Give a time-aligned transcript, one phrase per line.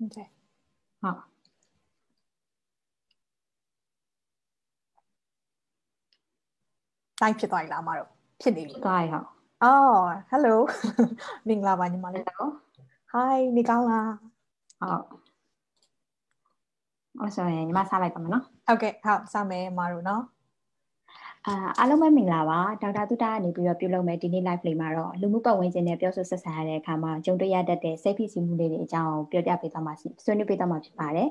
[0.00, 0.28] ဟုတ်တယ်
[1.02, 1.18] ဟုတ်
[7.20, 8.08] တိုင်းဖြစ်သွားပြီလားအမတို့
[8.40, 9.26] ဖြစ်နေပြီတိုင်းဟုတ်
[9.62, 10.54] အော် hello
[11.48, 12.50] မင်္ဂလာပါညီမလေးတို့
[13.12, 14.12] hi နေကောင်းလား
[14.80, 15.04] ဟုတ်
[17.20, 20.22] အဲ့ဆိုရင်ညီမစားလိုက်ပါမယ်နော်ဟုတ်ကဲ့ဟုတ်စားမယ်အမတို့နော်
[21.46, 31.28] အာအားလုံးပဲမင်္ဂလာပါဒေါက်တာတုတာကနေပြီးတော့ပြုလုပ်မယ်ဒီနေ့ live လေးမှာတော့လူမှုပတ်ဝန်းကျင်နဲ့ပြောဆိုဆက်ဆံရတဲ့အခါမှာကြုံတွေ့ရတတ်တဲ့စိတ်ဖိစီးမှုလေးတွေအကြောင်းပြောပြပေးသွားမှာဆွေးနွေးပေးသွားမှာဖြစ်ပါတယ်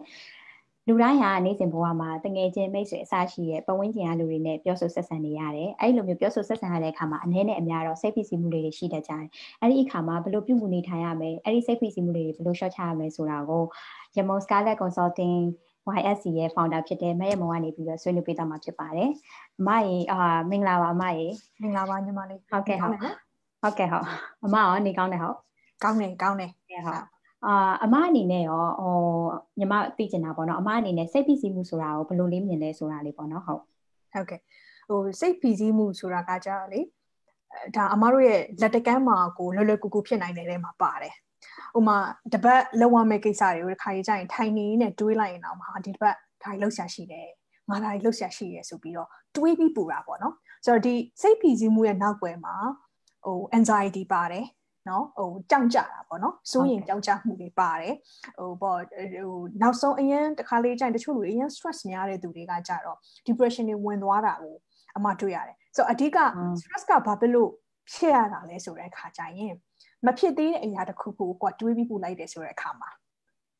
[0.88, 9.26] လူတိုင်းဟာနေ့စဉ်ဘဝမှာတငယ်ချင်းမိတ်ဆွေအစရှိတဲ့ပတ်ဝန်းကျင်အလူတွေနဲ့ပြောဆိုဆက်ဆံနေရတယ်။အဲဒီလိုမျိုးပြောဆိုဆက်ဆံရတဲ့အခါမှာအနည်းနဲ့အများတော့စိတ်ဖိစီးမှုတွေရှိတတ်ကြတယ်။
[9.62, 13.64] အဲဒီအခါမှာဘယ်လိုပြုမှုနေထိုင်ရမလဲ။အဲဒီစိတ်ဖိစီးမှုတွေဘယ်လိုရှော့ချရမလဲဆိုတာကို
[14.16, 15.40] Yamon Scarlet Consulting
[15.98, 19.10] YSC ရဲ့ founder ဖြစ်တဲ့မရမောကနေပြီးတော့ဆွေးနွေးပေးသွားမှာဖြစ်ပါတယ်။
[19.60, 21.26] အမရေအာမင်္ဂလာပါအမရေ
[21.62, 22.94] မင်္ဂလာပါညီမလေးဟုတ်ကဲ့ဟုတ်
[23.62, 24.06] ဟုတ်ကဲ့ဟုတ်
[24.46, 25.38] အမရောနေကောင်းတယ်ဟုတ်
[25.84, 27.04] ကောင်းတယ်ကောင်းတယ်ဟုတ်
[27.46, 28.96] အာအမအနေနဲ့ရောဟို
[29.60, 33.62] ညီမသိချင်တာပေါ့နော်အမအနေနဲ့စိတ်ဖိစီးမှုဆိုတာကိုဘယ်လိုလေးမြင်လဲဆိုတာလေးပေါ့နော်ဟုတ်
[34.14, 34.40] ဟုတ်ကဲ့
[34.90, 36.82] ဟိုစိတ်ဖိစီးမှုဆိုတာကကြာလေ
[37.76, 41.16] ဒါအမတို့ရဲ့လက်တကမ်းမှာကိုလွယ်လွယ်ကူကူဖြစ်နိုင်တဲ့ထဲမှာပါတယ်
[41.78, 41.98] ဥမာ
[42.34, 47.28] တပတ်လောက်ရမယ့်ကိစ္စတွေကိုတစ်ခါကြီးကျရင်ထိုင်နေနဲ့တွေးလိုက်ရင်တော့ဟာဒီတပတ်ဒါကြီးလှုပ်ရှားရှိတယ်
[47.70, 52.56] ငါဒါကြီးလှုပ်ရှားရှိရဲဆိုပြီးတော့တွေးပြီးပူတာပေါ့နော်ဆိုတော့ဒီစိတ်ဖိစီးမှုရဲ့နောက်ွယ်မှာ
[53.26, 54.46] ဟို anxiety ပါတယ်
[54.90, 57.96] နော်ဟိုကြောက်ကြတာပေါ့နော်စိုးရင်ကြောက်ကြမှုတွေပါတယ်
[58.40, 64.56] ဟိုပေါ့ဟိုနောက်ဆုံးအရင်တစ်ခါလေးကြိုင်တချို့လူအရင် stress များတဲ့သူတွေကကြတော့ depression တွေဝင်သွားတာကို
[64.98, 66.18] အမှတွေ့ရတယ်ဆိုတော့အဓိက
[66.62, 67.50] stress ကဘာဖြစ်လို့
[67.94, 69.56] ဖြစ်ရတာလဲဆိုတဲ့အခါကျရင်
[70.06, 72.90] မဖြစ်သေးတဲ့အရာတစ်ခုကိုကွာတွေးပြီးပူလိုက်တယ်ဆိုတဲ့အခါမှာ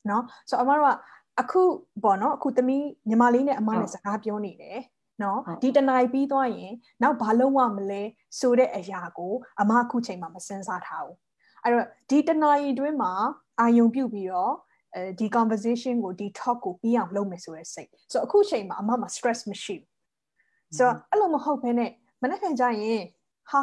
[0.08, 0.96] နော်ဆိုတော့အမတို့က
[1.40, 1.62] အခု
[2.04, 4.78] ပေါ့နော်အခုသမီးညီမလေးနဲ့အမနဲ့စကားပြောနေတယ်
[5.22, 6.72] နော်ဒီတနိုင်ပြီးသွားရင်
[7.02, 8.02] နောက်ဘာလုပ်ရမလဲ
[8.40, 11.18] ဆိုတဲ့အရာကိုအမအခုချိန်မှာမစင်စားထားဘူး
[11.62, 13.12] အဲ့တော့ဒီတနိုင်အတွင်းမှာ
[13.60, 14.54] အာယုံပြုတ်ပြီးတော့
[14.94, 19.86] အဲဒီ conversation ကိုဒီ talk ကိုပြီးအောင်လုပ်မယ်ဆိုတဲ့စိတ်ဆိုတော့အခုချိန်မှာအမမှာ stress မရှိဘူး
[20.76, 21.90] ဆိုတော့အဲ့လိုမဟုတ်ဘဲနဲ့
[22.22, 23.02] မနေ့ကကြရင်
[23.50, 23.60] ဟာ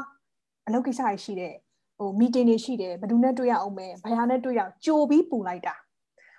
[0.67, 1.53] အလုပ်ကိစ္စရှိတဲ့
[1.97, 5.75] ဟို meeting တွေရှိတယ်ဘယ်သူနဲ့တွေ့ရအောင်မဲဘယ်ဟာနဲ့တွေ့ရအောင်ကြိုပြီးပူလိုက်တာ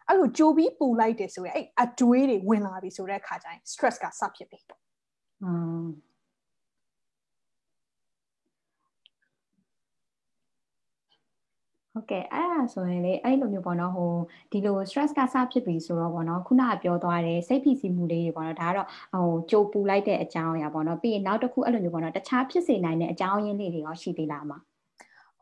[0.08, 4.58] အဲ့လိုကြိုပြီးပူလိုက်တယ်ဆိုရင်အဲ့အတွေးတွေဝင်လာပြီဆိုတဲ့အခါကျရင် stress ကစဖြစ်ပြီ
[5.42, 5.50] อื
[5.84, 5.86] ม
[11.92, 14.12] ဟုတ်ကဲ့အဲ့ဒါဆိုရင်လေအဲ့လိုမျိုးပေါ့နော်ဟို
[14.52, 24.58] ဒီလို stress ကစဖြစ်ပြီဆိုတော့ပေါ့နော်ခုနကပြောသွားတယ်စိတ်ဖိစီးမှုလေးတွေပေါ့နော်ဒါကတော့ဟိုကြိုပူလိုက်တဲ့အကြောင်းအရာပေါ့နော်ပြီးရင်နောက်တစ်ခုအဲ့လိုမျိုးပေါ့နော်တခြားဖြစ်စေနိုင်တဲ့အကြောင်းရင်းလေးတွေရောရှိသေးလားမှာ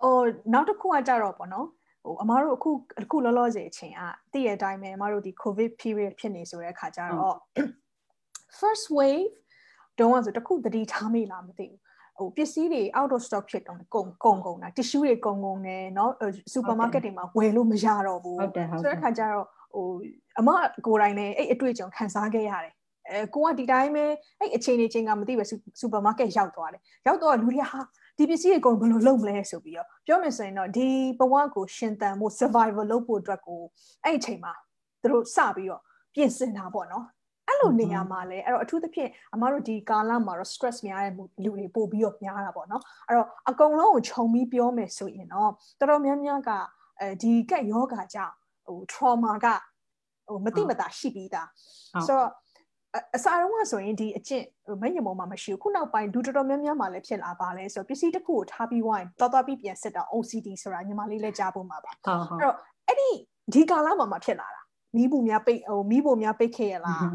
[0.04, 0.16] ဟို
[0.54, 1.68] နောက်တစ်ခုကကြတော့ပေါ့နော်
[2.04, 4.02] ဟိုအမားတို့အခုအခုလောလောဆယ်အချိန်က
[4.34, 7.38] တည့်ရအတိုင်းပဲအမားတို့ဒီ covid period ဖြစ်နေဆိုတဲ့အခါကျတော့
[8.60, 9.28] first wave
[10.00, 11.80] တုံးကဆိုတခုတတိထားမိလားမသိဘူး
[12.18, 16.10] ဟိုပစ္စည်းတွေ out of stock ဖြစ်တော့ကုန်ကုန်ကုန်တာ tissue တွေကုန်ကုန်နေเนาะ
[16.54, 19.88] supermarket တွေမှာဝယ်လို့မရတော့ဘူးဟုတ်တယ်ဟုတ်တယ်ဆိုတဲ့ခါကျတော့ဟို
[20.40, 20.50] အမ
[20.86, 22.74] ကိုယ်တိုင်လည်းအဲ့အတွေ့အကြုံခံစားခဲ့ရတယ်
[23.10, 24.06] အဲကိုကဒီတိုင်းပဲ
[24.40, 25.44] အဲ့အချိန်လေးချင်းကမသိပဲ
[25.82, 27.80] supermarket ရောက်သွားတယ်ရောက်တော့လူတွေဟာ
[28.19, 30.89] ဒီပစ္စည်းတွေကုန်ဘယ်လိုလုပ်မလဲဆိုပြီးတော့ပြောမယ်ဆိုရင်တော့ဒီ
[31.19, 33.63] ဘဝကိုရှင်သန်ဖို့ survival လုပ်ဖို့အတွက်ကို
[34.05, 34.53] အဲ့အချိန်မှာ
[35.03, 35.83] သူတို့စပြီးတော့
[36.15, 37.05] ပြင်ဆင်တာပေါ့နော်
[37.49, 45.51] အဲ့လိုနေရာမှာလဲအဲ့တော့အထူးသဖြင့်အမတို့ဒီကာလမှာတော့ stress များတဲ့လူတွေပို့ပြီးတော့များတာပေါ့နော်အဲ့တော့အကုန်လုံးကိုခြုံပြီးပြောမယ်ဆိုရင်တော့
[45.81, 46.51] တော်တော်များများက
[47.01, 48.35] အဲဒီကက်ယောဂါကြောင့်
[48.67, 49.47] ဟို trauma က
[50.29, 51.49] ဟိုမတိမတာရှိပြီးသား
[52.07, 52.31] ဆိုတော့
[53.17, 54.45] အစားတော့ဆိုရင်ဒီအကျင့်
[54.83, 63.11] မညမုံမှာမရှိဘူးခုနောက်ပိုင်းဒူတော်တော်များများမှလည်းဖြစ်လာပါလဲဆိုတော့ပစ္စည်းတစ်ခုကိုထားပြီးဝိုင်းတော်တော်ပြီးပြန်စစ်တာ OCD ဆိုတာညီမလေးလည်းကြားဖို့မှာပါဟုတ်ဟုတ်အဲ့တော့အဲ့ဒီ
[63.53, 64.63] ဒီကာလမှာမှဖြစ်လာတာ
[64.97, 67.07] မီးဘူးများပိတ်ဟိုမီးဘူးများပိတ်ခဲ့ရလား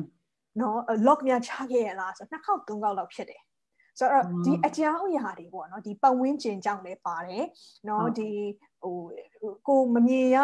[0.59, 0.77] နော်
[1.07, 3.41] lock များချခဲ့ရလားဆိုနှစ်ခေါက်သုံးခေါက်လောက်ဖြစ်တယ်
[3.98, 7.44] ဆိုတော့ဒီအကြောင်းအရာတွေပေါ့နော်ဒီပတ်ဝန်းကျင်ကြောင့်လည်းပါတယ်
[7.88, 8.30] နော်ဒီ
[8.82, 8.97] ဟို
[9.69, 10.38] ကိုမမြင်ရ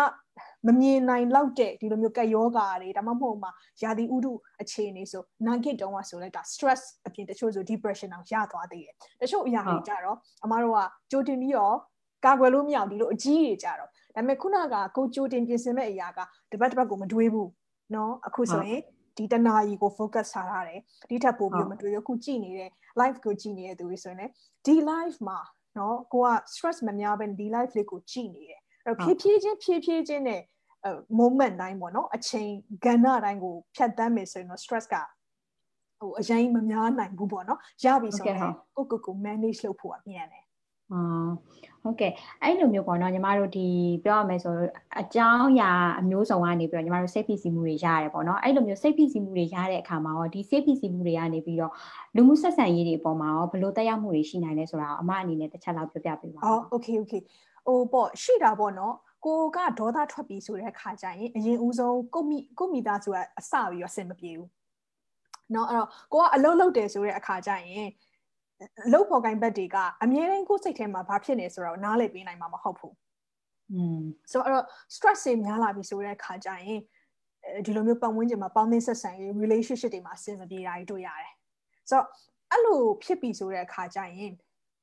[0.66, 3.50] မမြင်နိုင်လောက်တဲ့ဒီလိုမျိုးကက်ယောဂါတွေဒါမှမဟုတ်မှာ
[3.82, 10.78] ယာတိဥဒုအခြေအနေဆိုနာဂစ်တုံးကဆိုလဲဒါ stress အပြင်တချို့ဆို depression အောင်ရသွားသေးတယ်တချို့အရာတွေကြတော့အမားတို့က
[11.10, 11.76] ကြိုတင်ပြီးတော့
[12.24, 16.20] ကာကွယ်လို့မရအောင်ဒီလိုအကြီးတွေကြတော့ဒါပေမဲ့ခုနကကိုကြိုတင်ပြင်ဆင်မဲ့အရာက
[16.52, 17.48] တပတ်တပတ်ကိုမတွေးဘူး
[17.92, 18.80] เนาะအခုဆိုရင်
[19.17, 20.79] ဒီတနာရီကို focus ထားရတယ်
[21.09, 22.69] ဒီထက်ပိုပြီးမတွေ့ရခုကြည့်နေတဲ့
[23.01, 24.31] live ကိုကြည့်နေတဲ့သူတွေဆိုရင်လည်း
[24.65, 25.39] ဒီ live မှာ
[25.77, 30.41] နော်ကိုက stress မများဘဲဒီ live လေးကိုကြည့်နေတယ်အဲ့တော့ဖြည်းဖြည်းချင်းဖြည်းဖြည်းချင်းနဲ့
[31.19, 32.49] moment တိုင်းပေါ့နော်အချိန်
[32.85, 34.95] ကဏ္ဍတိုင်းကိုဖြတ်တန်းမယ်ဆိုရင်တော့ stress က
[35.99, 38.39] ဟိုအရင်မများနိုင်ဘူးပေါ့နော်ရပြီဆိုရင်
[38.75, 40.43] ကိုကိုကို manage လုပ်ဖို့ကမြန်တယ်
[40.93, 41.29] အာ
[41.86, 42.12] ဟုတ်ကဲ့
[42.42, 43.66] အဲ့လိုမျိုးပေါ့နော်ညီမတို့ဒီ
[44.04, 44.54] ပြောရမယ်ဆို
[45.00, 51.72] အကြောင်းအရာအမျိုးစုံကနေပြီးတော့ညီမတို့စိတ်ဖိစီးမှုတွေရတယ်ပေါ့နော်အဲ့လိုမျိုးစိတ်ဖိစီးမှုတွေရတဲ့အခါမှာရောဒီစိတ်ဖိစီးမှုတွေကနေပြီးတော့
[52.16, 57.22] လူမှုဆက်ဆံရေးတွေအပေါ်မှာရောဘယ်လိုတက်ရောက်မှုတွေရှိနိုင်လဲဆိုတာအမအနေနဲ့တစ်ချက်လောက်ပြောပြပေးပါဦး။အော် okay okay
[57.66, 58.94] ဟိုပေါ့ရှိတာပေါ့နော်
[59.24, 64.48] ကိုကဒေါသထွက်ပြီဆိုတဲ့ခါကျရင်အရင်ဦးဆုံးကိုမိကိုမိသားစုကအစပြီးတော့အဆင်မပြေဘူး
[65.52, 68.05] เนาะအဲ့တော့ကိုကအလုံးလုံးတယ်ဆိုတဲ့အခါကျရင်အ
[68.93, 72.95] လုပ်ဖော်ကိုင်ဘက်တွေကအမြဲတမ်းကိုယ်စိတ်ထဲမှာဘာဖြစ်နေဆိုတော့နားလည်ပေးနိုင်မှာမဟုတ်ဘူး
[73.73, 74.01] อืม
[74.31, 74.65] ဆိုတော့
[74.95, 76.81] stress တွေများလာပြီဆိုတဲ့အခါကျရင်
[77.65, 81.33] ဒီလိုမျိုးပတ်ဝန်းကျင်မှာပေါင်းသင်းဆက်ဆံရေး relationship တွေမှာအဆင်မပြေတာတွေတွေ့ရတယ်
[81.89, 82.05] ဆိုတော့
[82.51, 84.33] အဲ့လိုဖြစ်ပြီဆိုတဲ့အခါကျရင်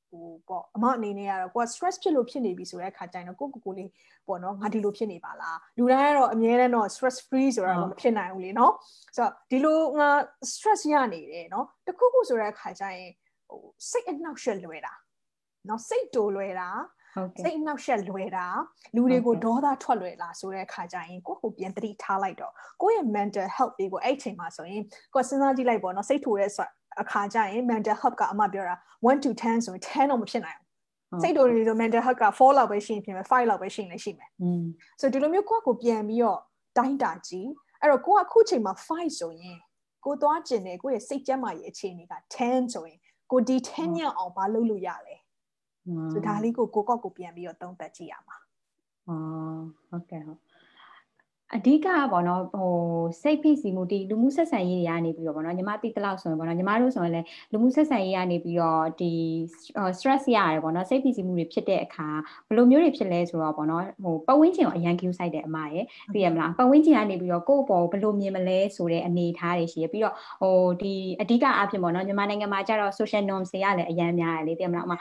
[0.09, 3.91] ဟိုပေါ့အမအနေနဲ့ကတော့ကိုက stress ဖြစ်လို့ဖြစ်နေပြီဆိုတဲ့အခါကျရင်တော့ကိုကိုကိုလေး
[4.27, 8.73] ပေါ့နော်ငါဒီလိုဖြစ်နေပါလားလူတိုင်းကတော့အမြဲတမ်းတော့ stress free ဆိုတာတော့မဖြစ်နိုင်ဘူးလေနော်
[9.17, 10.09] ဆိုတော့ဒီလိုငါ
[10.53, 13.11] stress ရနေတယ်နော်တခုခုဆိုတဲ့အခါကျရင်
[13.55, 14.95] ဟိုစိတ်အနှောက်ယှက်လွယ်တာ
[15.69, 16.69] နော်စိတ်တိုလွယ်တာ
[17.43, 18.47] စိတ်အနှောက်ယှက်လွယ်တာ
[18.95, 22.53] လူတွေကိုဒေါသထွက်လွယ်လာဆိုတဲ့အခါကျရင်ကိုယ့်ကိုပြန်တတိထားလိုက်တော့
[22.83, 24.83] ကိုယ့်ရဲ့ mental health တွေကိုအဲ့ချိန်မှာဆိုရင်
[25.15, 26.51] ကိုယ်စဉ်းစားကြည့်လိုက်ပေါ့နော်စိတ်ထိုတဲ့
[27.01, 28.75] အခါကျရင် mental health ကအမှပြောတာ
[29.07, 34.65] 1 to 10ဆိုရင်10တော့မဖြစ်နိုင်ဘူးစိတ်တို့တွေဆို mental health က4လောက်ပဲရှိရင်ဖြစ်မယ်5လောက်ပဲရှိရင်လည်းရှိမယ်อืม
[35.01, 36.41] ဆိုဒီလိုမျိုးကိုယ့်ကိုပြန်ပြီးတော့
[36.79, 37.49] တိုင်းတာကြည့်
[37.81, 39.59] အဲ့တော့ကိုကအခုချိန်မှာ5ဆိုရင်
[40.05, 42.99] ကိုသွားကျင်တယ်ကိုယ့်ရဲ့စိတ်ကြမ်းမာရေးအခြေအနေက10ဆိုရင်
[43.35, 45.17] ကိုဒီ10ညအောင်မလုပ်လို့ရလဲ
[46.13, 48.37] ဆိုဒါလေးကိုကိုကော့ကိုပြန်ပြီးတော့သုံးသပ်ကြည့်ရမှာ
[49.09, 50.41] အော်ဟုတ်ကဲ့ဟုတ်
[51.53, 52.73] အဓိကပေါ့နော်ဟို
[53.23, 59.13] စိတ်ဖိစီမှုဒီလူမှုဆက်ဆံရေးတွေကနေပြီးတော့ပေါ့နော်ညီမသိတလောက်ဆိုရင်ပေါ့နော်ညီမတို့ဆိုရင်လည်းလူမှုဆက်ဆံရေးကနေပြီးတော့ဒီ
[59.97, 62.09] stress ရတယ်ပေါ့နော်စိတ်ဖိစီမှုတွေဖြစ်တဲ့အခါ
[62.49, 74.93] ဘယ်လိုမျိုးတွေဖြစ်လဲဆိုတော့ပေါ့နော်ဟိုပတ်ဝန်းကျင်ကိုအရန် cue ဆိုင်တဲ့အမရဲ့သိရမလားပတ်ဝန်းကျင်ကနေပြီးတော့ကိုယ့်ဘောဘယ်လိုမြင်မလဲဆိုတဲ့အနေအထားတွေရှိရပြီးတော့ဟိုဒီအဓိကအဖြစ်ပေါ့နော်ညီမနိုင်ငံမှာကျတော့ social norms တွေလည်းအရန်များတယ်လေသိရမလားအမ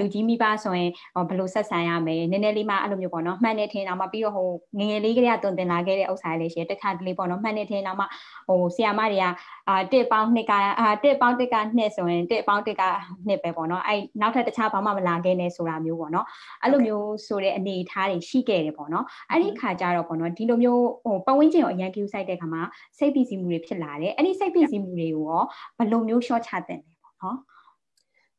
[0.00, 0.90] လူကြီးမိဘဆိုရင်
[1.28, 8.06] ဘယ်လိုဆက်ဆံရမယ်နည်းနည်းလေးမှအဲ့လိုမျိုးပေါ့နော်မှန်နေထင်အောင်မပြီးတော့ဟိုငငယ်လေးကလေးကတွင်တင်လာခဲ့တဲ့ဥစ္စာလေးရှိရတခါတလေပေါ့နော်မှန်နေထင်တော့မှ
[8.48, 9.24] ဟိုဆီယာမတွေက
[9.68, 12.82] အာတစ်ပေါင်းနှစ်ကအာတစ်ပေါင်းတစ်ကနှစ်ဆိုရင်တစ်ပေါင်းတစ်က
[13.28, 16.26] နှစ်ပဲပေါ့နော်အဲ့နောက်ထပ်တခြားဘာမှမလာခဲ့နဲ့ဆိုတာမျိုးပေါ့နော်
[16.62, 22.62] အဲ့လိုမျိုးဆိုတဲ့အနေအထားတွေရှိခဲ့တယ်ပေါ့နော်အဲ့ဒီခါကျတော့ပေါ့နော်ဒီလိုမျိုးဟိုပတ်ဝန်းကျင်ကိုအရန်ကူးဆိုင်တဲ့ခါမှာ
[22.98, 25.42] စိတ်ပီစီမှုတွေဖြစ်လာတယ်အဲ့ဒီစိတ်ပီစီမှုတွေကိုရော
[25.78, 27.36] ဘယ်လိုမျိုး short ချတဲ့လဲပေါ့နော်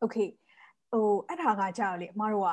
[0.04, 0.27] okay
[0.92, 2.51] ဟိုအဲ့ဒါကကြောက်လေအမတို့က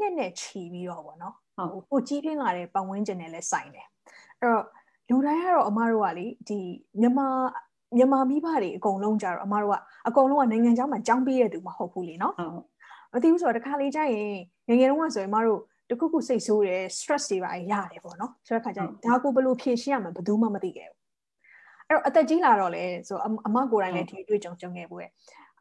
[0.00, 3.86] နှစ်နဲ့ချီပြီးတော့ပေါ့နော်ဟုတ်ဟိုကြီးပြင်းလာတဲ့ပတ်ဝန်းကျင်နဲ့လည်းဆိုင်တယ်
[4.42, 4.64] အဲ့တော့
[5.08, 6.58] လူတိုင်းကတော့အမတို့ကလေဒီ
[7.00, 7.28] မြန်မာ
[7.96, 9.76] မြန်မာမိဘတွေအကုန်လုံးကြတော့အမတို့က
[10.08, 12.34] အကုန်လုံးကနိုင်ငံခြားမှာကြောင်းပေးရသူမဟုတ်ဘူးလေနော်
[13.12, 14.32] မသိဘူးဆိုတော့တခါလေကြာရင်
[14.68, 15.60] ငငယ်တုန်းကဆိုရင်အမတို့
[15.90, 20.98] တခုခုစိတ်ဆိုးတယ် stress တွေပါရတယ်ပေါ့နော်ဆိုတဲ့ခါကျရင်ဒါကိုဘယ်လိုဖြေရှင်းရမှာဘယ်သူမှမသိခဲ့ဘူး
[21.88, 25.10] အဲ့တော့အသက်ကြီးလာတော့လေဆိုအမကိုယ်တိုင်လည်းဒီတွေ့ကြုံကြုံခဲ့ဘူးရဲ့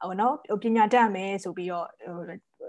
[0.01, 0.33] ဟိုနော်
[0.63, 1.87] ပညာတတ်မယ်ဆိုပြီးတော့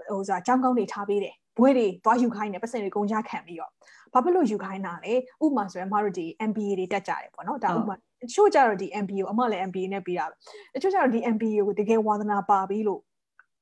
[0.09, 3.71] ဟိုဆိုတာအကြောင်းကောင်းတွေထားပေးတယ်ဘွဲတွေသွားယူခိုင်းတယ်ပတ်စံတွေကုန်ကြခံပြီးတော့
[4.13, 5.13] ဘာဖြစ်လို့ယူခိုင်းတာလဲ
[5.43, 10.25] ဥပမာဆိုရင်အမတို့ဒီ MBA တွေတက်ကြတယ်ပေါ့နော်ဒါဥပမာတချို့ကြတော့ဒီ MBA ကိုအမလည်း MBA နဲ့ပြီးတာ
[10.73, 13.01] တချို့ကြတော့ဒီ MBA ကိုတကယ်ဝါသနာပါပြီးလို့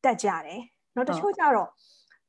[0.04, 0.62] တက်ကြတယ်
[0.96, 1.70] နော်တချို့ကြတော့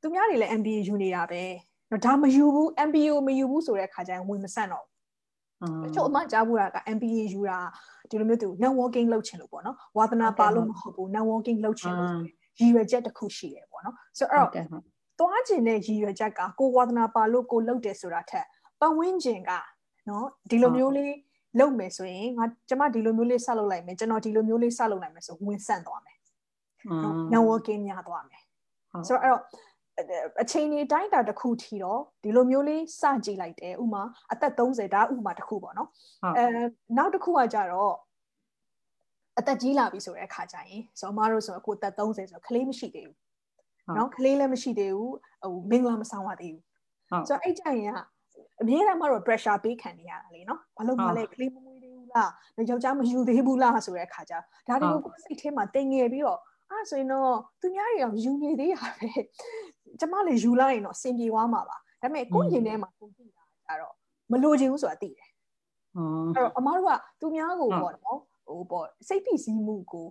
[0.00, 1.42] သူများတွေလည်း MBA ယူနေတာပဲ
[1.90, 4.86] နော်ဒါမယူဘူး MBA ကိုမယူဘူးဆိုတဲ့အခါကျရင်ဝင်မဆန့်တော့
[5.84, 7.58] တချို့အမကြားဘူးတာက MBA ယူတာ
[8.10, 12.10] ဒီလိုမျိုးသူ networking လုပ်ချင်လို့ပေါ့နော်ဝါသနာပါလို့မဟုတ်ဘူး networking လုပ်ချင်လို့
[12.58, 14.82] ရည်ရွယ်ချက်တစ်ခုရှိတယ်ပေါ့နော်ဆိုတော့အဲ့တော့
[15.20, 18.46] သွားကျင်တဲ့ရည်ရွယ်ချက်ကကိုဝါသနာပါလို့ကိုလုပ်တယ်ဆိုတာထက်
[18.80, 19.50] ပတ်ဝန်းကျင်က
[20.08, 21.14] နော်ဒီလိုမျိုးလေး
[21.58, 26.18] လုပ်မယ်ဆိုရင်ငါကျမဒီလိုမျိုးလေးဆက်လုပ်လိုက်မယ်ကျွန်တော်ဒီလိုမျိုးလေးဆက်လုပ်နိုင်မယ်ဆိုဝင်ဆန့်သွားမယ်
[27.04, 28.42] နော် networking များသွားမယ်
[29.08, 29.42] ဆိုတော့အဲ့တော့
[30.42, 35.88] အချိန်ကြီးတိုင်းတာတစ်ခုထီတော့ဒီလိုမျိုးလေးစကြည့်လိုက်တယ်ဥမာအသက်30ဒါဥမာတစ်ခုပေါ့နော်
[36.36, 36.44] အဲ
[36.96, 37.94] နောက်တစ်ခုကကြတော့
[39.38, 43.16] အသက်ကြီးလာပြီဆိုတဲ့အခါကျရင်ဆိုအမတို့ဆိုအခုအသက်30ဆိုကလေးမရှိသေးဘူး
[43.96, 46.64] နော်ကလေးလည်းမရှိသေးဘူးဟိုမင်္ဂလာမဆောင်ရသေးဘူး
[47.28, 47.98] ဆိုတော့အဲ့ကြရင်က
[48.60, 52.30] အမြဲတမ်းမတော့ pressure ပေးခံနေရတာလေနော်ဘာလို့မလဲကလေးမမွေးသေးဘူးလား
[52.70, 54.34] ယောက်ျားမယူသေးဘူးလားဆိုတဲ့အခါကျ
[54.68, 59.10] ဒါတွေကိုကိုယ်စိတ်ထဲမှာတင်ငယ်ပြီးတော့အဲ့ဆိုရင်တော့သူများတွေတော့ယူနေသေးရပဲ
[60.00, 63.94] ကျမလည်းယူလိုက်ရင်တော့စင်ပြေသွားမှာပါဒါပေမဲ့ကိုယ့်ရင်ထဲမှာကိုသိတာကြတော့
[64.30, 65.28] မလိုချင်ဘူးဆိုတာသိတယ်
[65.96, 70.06] အဲ့တော့အမားတို့ကသူများကိုပေါ့နော်ဟိုပေါ့စိတ်ဖိစီးမှုကို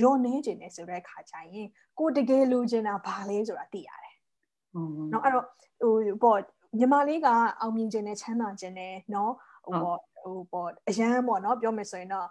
[0.00, 4.14] ရောနေခြင်းနဲ့ဆိုတဲ့အခါကျရင်ကိုတကယ်လိုချင်တာဘာလဲဆိုတာသိရတယ်။
[5.12, 5.44] နော်အဲ့တော့
[5.82, 6.38] ဟိုပေါ့
[6.78, 7.26] ညီမလေးက
[7.60, 9.32] အောင်မြင်ခြင်းနဲ့ချမ်းသာခြင်းနဲ့နော်
[9.64, 12.28] ဟိုပေါ့ဟိုပေါ့အရန်ပေါ့နော်ပြောမယ်ဆိုရင်တော့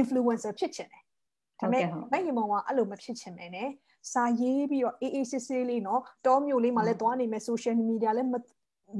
[0.00, 1.02] influencer ဖြစ်ခြင်းတယ်။
[1.60, 1.78] ဒါပေ
[2.12, 3.68] မဲ့မရင်မောင်ကအဲ့လိုမဖြစ်ခြင်းပဲနဲ့
[4.12, 8.34] စာရေးပြီးတော့အေးအေးဆေးဆေးလေးနော်တောမျိုးလေးမှာလည်းသွားနေမယ် social media လည်းမ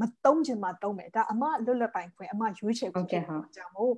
[0.01, 3.93] မတုံးချင်မှတုံးမယ်ဒါအမလွတ်လပ်ပိုင်ခွင့်အမရွေးချယ်ခွင့်ကြောင့်မို့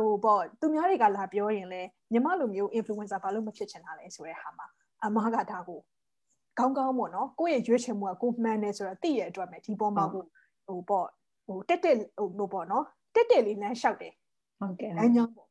[0.00, 1.82] ဟိုပေါ့သူများတွေကလာပြောရင်လဲ
[2.12, 4.66] ညီမလိုမျိုး influencer ဘာလို့မဖြစ်ချင်တာလဲဆိုတဲ့ဟာမှာ
[5.04, 5.80] အမကဒါကို
[6.58, 10.22] ကောင်းကောင်းပေါ့နော်ကိုယ့်ရဲ့ရွေးချယ်မှုကကိုမှန်တယ်ဆိုတော့သိရအတွက်ပဲဒီပေါ်မှာကို
[10.66, 11.06] ဟိုပေါ့
[11.46, 11.96] ဟိုတက်တက်
[12.38, 12.84] ဟိုပေါ့နော်
[13.14, 14.12] တက်တက်လေးလမ်းလျှောက်တယ်
[14.60, 15.48] ဟုတ်ကဲ့လမ်းကြောင်းပေါ့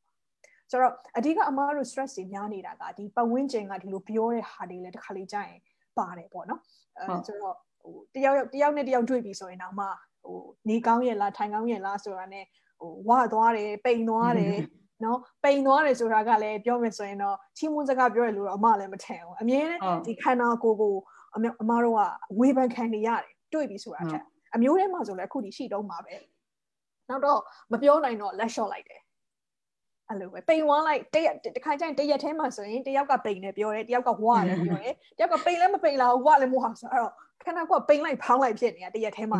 [0.71, 5.59] ဆိုတော့အဓိကအမားတို့ stress တွေများနေတာကဒီပတ်ဝန်းကျင်ကဒီလိုပြောတဲ့ဟာတွေလည်းတစ်ခါလေးကြာရင်
[5.97, 6.61] ပါတယ်ပေါ့နော်
[6.97, 9.85] အဲဆိုတော့ဟိုတယောက်တယောက်နဲ့တယောက်တွေ့ပြီဆိုရင်တော့မှ
[10.23, 12.41] ဟိုနေကောင်းရဲ့လားထိုင်ကောင်းရဲ့လားဆိုတာ ਨੇ
[12.81, 14.55] ဟိုဝသွားတယ်ပိန်သွားတယ်
[15.03, 19.61] နော်ပိန်သွားတယ်ဆိုတာကလည်းပြောမယ်ဆိုရင်တော့ချီးမွမ်းစကားပြောရလို့တော့အမလည်းမထင်ဘူးအမြဲ
[20.05, 20.93] ဒီခန္ဓာကိုယ်ကို
[21.35, 22.01] အမအမတို့က
[22.39, 24.23] ဝေဖန်ခံနေရတယ်တွေ့ပြီဆိုတာထက်
[24.55, 26.15] အမျိုးထဲမှာဆိုလည်းအခုဒီရှိတော့မှာပဲ
[27.09, 27.39] နောက်တော့
[27.71, 29.01] မပြောနိုင်တော့လက်လျှော့လိုက်တယ်
[30.07, 37.11] အဲ့လိုပဲပိန်ဝမ်းလိုက်တရက်တခါကျရင်တရက်ထဲမှာဆိုရင်တယောက်ကပိန်နေပြောတယ်တယောက်ကဝါတယ်ပြောတယ်တယောက်ကပိန်လည်းမပိန်လာဘူးဝါလည်းမဝါဆိုတော့
[37.45, 39.39] ခဏကပိန်လိုက်ဖောင်းလိုက်ဖြစ်နေတာတရက်ထဲမှာ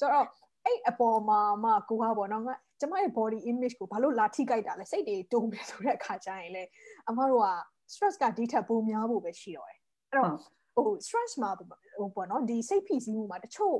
[0.00, 0.26] ဆိုတော့
[0.68, 6.64] အဲ့အပေါ်မှာမှကိုကပေါ့နော်ငါကျမရဲ့ body image ကိုဘာလို့လာထိကြိုက်တာလဲစိတ်တွေတုံးပြီဆိုတဲ့အခါကျရင်လေ
[7.08, 7.48] အမတို့က
[7.92, 9.78] stress ကဒီထက်ပိုများဖို့ပဲရှိတော့တယ်
[10.10, 10.30] အဲ့တော့
[10.74, 11.66] ဟို stress မှာဟို
[12.14, 13.76] ပေါ့နော်ဒီစိတ်ဖိစီးမှုမှာတချို့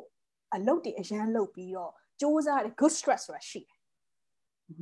[0.54, 3.76] အလုပ်တွေအရန်လုပ်ပြီးတော့စူးစမ်းတယ် good stress ဆိုတာရှိတယ်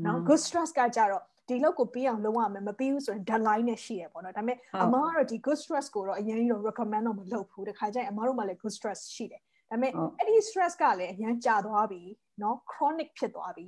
[0.06, 10.35] နော် good stress ကကြတော့ဒီလောက်ကိုပြီးအောင်လုပ်ရမယ်မပြီးဘူးဆိုရင် deadline နဲ့ရှိရပေါ့နော်ဒါပေမဲ့အမကတော့ဒီ good stress ကိုတော့အရင်ကြီးတော့ recommend တော့မလုပ်ဘူးတခါကျရင်အမတို့မှလည်း good stress ရှိတယ် ဒါပေမဲ့အဲ့ဒီ
[10.47, 12.03] stress ကလည်းအရင်ကြာသွားပြီ
[12.39, 13.67] เนาะ chronic ဖြစ်သွားပြီ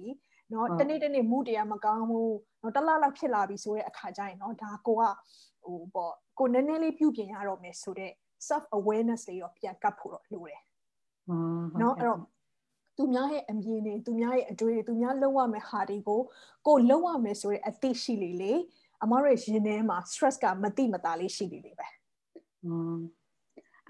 [0.49, 5.03] เนาะတနေ့တနေ့မှုတရားမကောင်းဘူးเนาะတလားလောက်ဖြစ်လာပြီဆိုတဲ့အခါကျရင်เนาะဒါကိုက
[5.65, 8.13] ဟိုပေါ့ကိုနည်းနည်းလေးပြုပြင်ရတော့မယ်ဆိုတော့
[8.47, 10.61] self awareness လေးရောပြန်ကပ်ဖို့တော့လိုတယ်
[11.79, 12.19] เนาะအဲ့တော့
[12.97, 16.21] သူများရဲ့အမြင်တွေသူများရဲ့အတွေ့အကြုံသူများလုံးဝမယ်ဟာတွေကို
[16.67, 18.53] ကိုလုံးဝမယ်ဆိုတဲ့အသိရှိလေလေ
[19.03, 21.87] အမတို့ရဲ့ရင်ထဲမှာ stress ကမတိမတာလေးရှိနေလေပဲ
[22.65, 22.97] อืม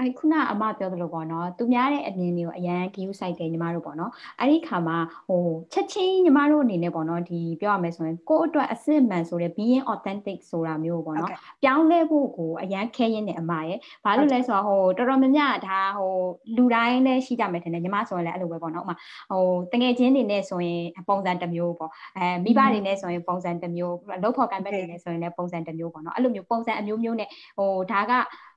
[0.01, 4.97] အဲ့ခုနအမပြောသလိုပေါ့နော်သူများတဲ့အမြင်တွေကိုအရန် view site တယ်ညီမတို့ပေါ့နော်အဲ့ဒီခါမှာ
[5.29, 11.31] ဟိုချက်ချင်းညီမတို့အနေနဲ့ပေါ့နော်ဒီပြောရမယ်ဆိုရင်ကိုယ့်အတွက်အစစ်မှန်ဆိုတဲ့ being authentic ဆိုတာမျိုးပေါ့နော်
[11.63, 16.13] ပြောင်းလဲဖို့ကိုအရန်ခဲရင်းတဲ့အမရဲ့ဘာလို့လဲဆိုတော့ဟိုတော်တော်များများဒါဟို
[16.57, 18.97] လူတိုင်းလည်းရှိကြမယ်ထင်တယ်ညီမဆိုရင်လည်းအဲ့လိုပဲပေါ့နော်ဥမာ
[19.31, 27.29] ဟိုတငယ်ချင်းတွေနဲ့ဆိုရင်ပုံစံတစ်မျိုးပေါ့အဲမိဘတွေနဲ့ဆိုရင်ပုံစံတစ်မျိုးလောက်ဖို့ကံဘက်တွေနဲ့ဆိုရင်လည်းပုံစံတစ်မျိုးပေါ့နော်အဲ့လိုမျိုးပုံစံအမျိုးမျိုးနဲ့
[27.59, 28.13] ဟိုဒါက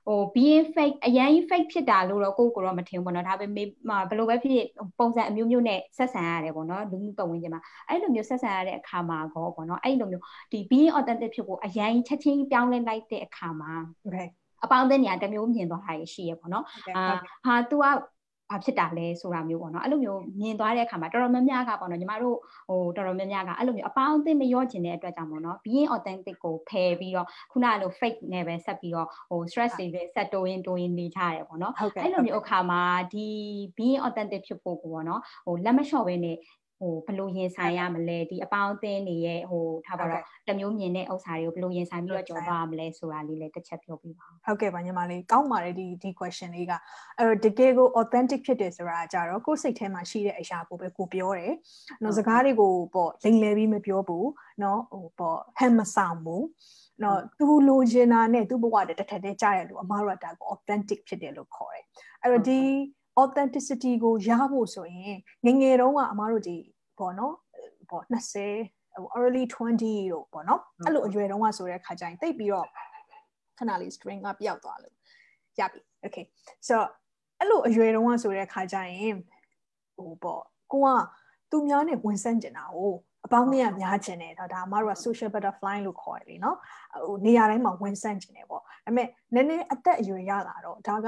[0.06, 3.66] ဟို being fake အရင် fake ဖြစ်တာလို့တော့ကိုယ့်ကိုယ်တော့မထင်ဘူးပေါ့နော်ဒါပေမဲ့
[4.08, 4.66] ဘယ်လိုပဲဖြစ်ဖြစ်
[4.98, 13.72] ပုံစံအမျိုးမျိုးနဲ့ဆက်ဆံရတယ်ပေါ့နော်လူမှုပတ်ဝန်းကျင်မှာအဲ့လိုမျိုးဆက်ဆံရတဲ့အခါမှာကောပေါ့နော်အဲ့လိုမျိုးဒီ being authentic ဖြစ်ဖို့အရင်ချက်ချင်းပြောင်းလဲလိုက်တဲ့အခါမှာ
[14.06, 14.28] okay
[14.64, 16.64] အပေါင်းအသင်းညာတမျိုးမြင်သွားတာရှိရပေါ့နော်
[16.96, 17.04] အာ
[17.44, 17.86] ဟာ तू က
[18.52, 22.36] ဘာဖြစ်တာလဲဆိုတာမျိုးပေါ့နော်အဲ့လိုမျိုးမြင်သွားတဲ့အခါမှာတော်တော်များများကပေါ့နော်ညီမတို့
[22.68, 32.82] ဟိုတော်တော်များများကအဲ့လိုမျိုးအပေါင်းအသင်းမရောချင်တဲ့အတွက်ကြောင့်ပေါ့နော် being authentic ကိုဖယ်ပြီးတော့ခုနကလို fake နဲ့ပဲဆက်ပြီးတော့ဟို stress တွေပဲဆက်တိုးရင်တိုးရင်နေကြရတယ်ပေါ့နော်အဲ့လိုမျိုးအခါမှာ
[33.12, 33.28] ဒီ
[33.78, 36.36] being authentic ဖြစ်ဖို့ပေါ့နော်ဟိုလက်မလျှော့ဘဲနဲ့
[36.82, 46.72] ဟိုဘယ်လိုရင်ဆိုင်ရမလဲဒီအပေါင်းအသင်းတွေရဲ့ဟိုထားပါတော့တမျိုးမြင်တဲ့ဥစ္စာတွေကိုဘယ်လိုရင်ဆိုင်ပြီးတော့ကြော်သွားရမလဲဆိုတာလေးလည်းတစ်ချက်ပြောပြပါဟုတ်ကဲ့ပါညီမလေးကောင်းပါတယ်ဒီဒီ question လေးက
[47.18, 51.52] အဲ့တော့တကယ်ကို authentic ဖြစ်တယ်ဆိုတာကြတော့ကိုယ်စိတ်ထဲမှာရှိတဲ့အရာကိုပဲကိုပြောတယ်။
[52.02, 54.24] နော်စကားတွေကိုပေါ့လိမ်လည်ပြီးမပြောဘူး။
[54.62, 56.42] နော်ဟိုပေါ့ဟမ်မဆောင်ဘူး။
[57.02, 61.84] နော်သူလိုချင်တာနဲ့သူ့ဘဝတည်းတစ်ထက်တည်းကြားရလို့အမားတို့ကဒါကို authentic ဖြစ်တယ်လို့ခေါ်တယ်။
[62.22, 62.60] အဲ့တော့ဒီ
[63.20, 66.56] authenticity ကိုရဖို့ဆိုရင်ငငယ်တုန်းကအမားတို့ဒီ
[66.99, 67.35] ပေါ့နော်
[67.89, 68.15] ပေါ့20
[68.95, 72.67] ဟို early 20တို့ပေါ့နော်အဲ့လိုအရွယ်တုန်းကဆိုတဲ့ခါကျရင်တိတ်ပြီးတော့
[73.57, 74.95] ခဏလေး string ကပျောက်သွားလို့
[75.59, 76.25] ရပြီ okay
[76.67, 76.75] so
[77.39, 79.15] အဲ့လိုအရွယ်တုန်းကဆိုတဲ့ခါကျရင်
[79.97, 80.89] ဟိုပေါ့ကိုက
[81.51, 82.79] သူများနဲ့ဝင်ဆန့်ကျင်တာ哦
[83.25, 86.55] အပေါင်းနဲ့များကျင်တယ်ဒါအမတို့က social butterfly လို့ခေါ်တယ်လीเนาะ
[87.05, 91.07] ဟိုနေရာတိုင်းမှာဝင်ဆန့်ကျင်တယ်ပေါ့ဒါပေမဲ့နည်းနည်းအသက်အရွယ်ရလာတော့ဒါက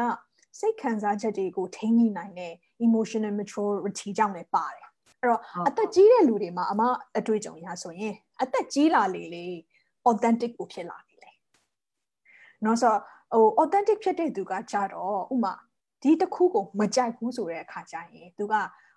[0.59, 2.53] စိတ်ခံစားချက်တွေကိုထိန်းညှိနိုင်တဲ့
[2.85, 4.88] emotional maturity ကြောင့်လည်းပါတယ်
[5.23, 6.81] အဲ့တော့အသက်ကြီးတဲ့လူတွေမှာအမ
[7.17, 9.45] အတွေ့အကြုံရဆိုရင်အသက်ကြီးလာလေလေ
[10.09, 11.31] authentic ကိုဖြစ်လာပြီလေ
[12.65, 12.93] နော်ဆို
[13.33, 15.53] ဟို authentic ဖြစ်တဲ့သူကကြတော့ဥမာ
[16.01, 18.55] ဒီတစ်ခုကိုမကြိုက်ဘူးဆိုတဲ့အခါကျရင်သူက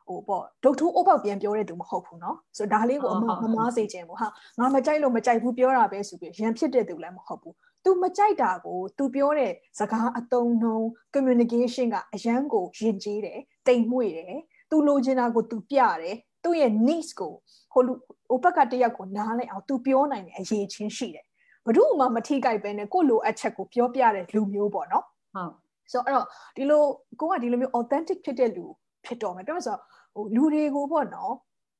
[0.09, 14.37] ဟိုပေါ့ဒုတ်ထူးအိုးပေါက်ပြန်ပြောတဲ့သူမဟုတ်ဘူးเนาะဆိုတော့ဒါလေးကိုအမမမားစေခြင်းပေါ့ဟာငါမကြိုက်လို့မကြိုက်ဘူးပြောတာပဲဆိုပြီးရန်ဖြစ်တဲ့သူလည်းမဟုတ်ဘူး तू မကြိုက်တာကို तू ပြောတဲ့စကားအတုံးနှုံး communication ကအရန်ကိုယဉ်ကျေးတယ်တိမ်မွေ့တယ်
[14.70, 17.34] သူလိုချင်တာကိုသူပြတယ်သူ့ရဲ့ needs ကို
[17.74, 17.94] ဟိုလူ
[18.30, 21.26] ဟိုဘက်ကတယောက်ကိုနားလဲအောင်သူပြောနိုင်တဲ့အရေးချင်းရှိတယ်
[21.66, 25.06] ဘ ᱹ မှမထိကြိုက်ပဲနဲ့ကိုလိုအပ်ချက်ကိုပြောပြတဲ့လူမျိုးပေါ့နော်
[25.36, 25.52] ဟုတ်
[25.92, 26.26] ဆိုတော့အဲ့တော့
[26.58, 26.84] ဒီလို
[27.20, 28.66] ကိုကဒီလိုမျိုး authentic ဖြစ်တဲ့လူ
[29.06, 29.76] ဖြစ်တော်မယ်ပြောဆို
[30.16, 31.34] ဟိုလူတွေကိုပေါ့နော်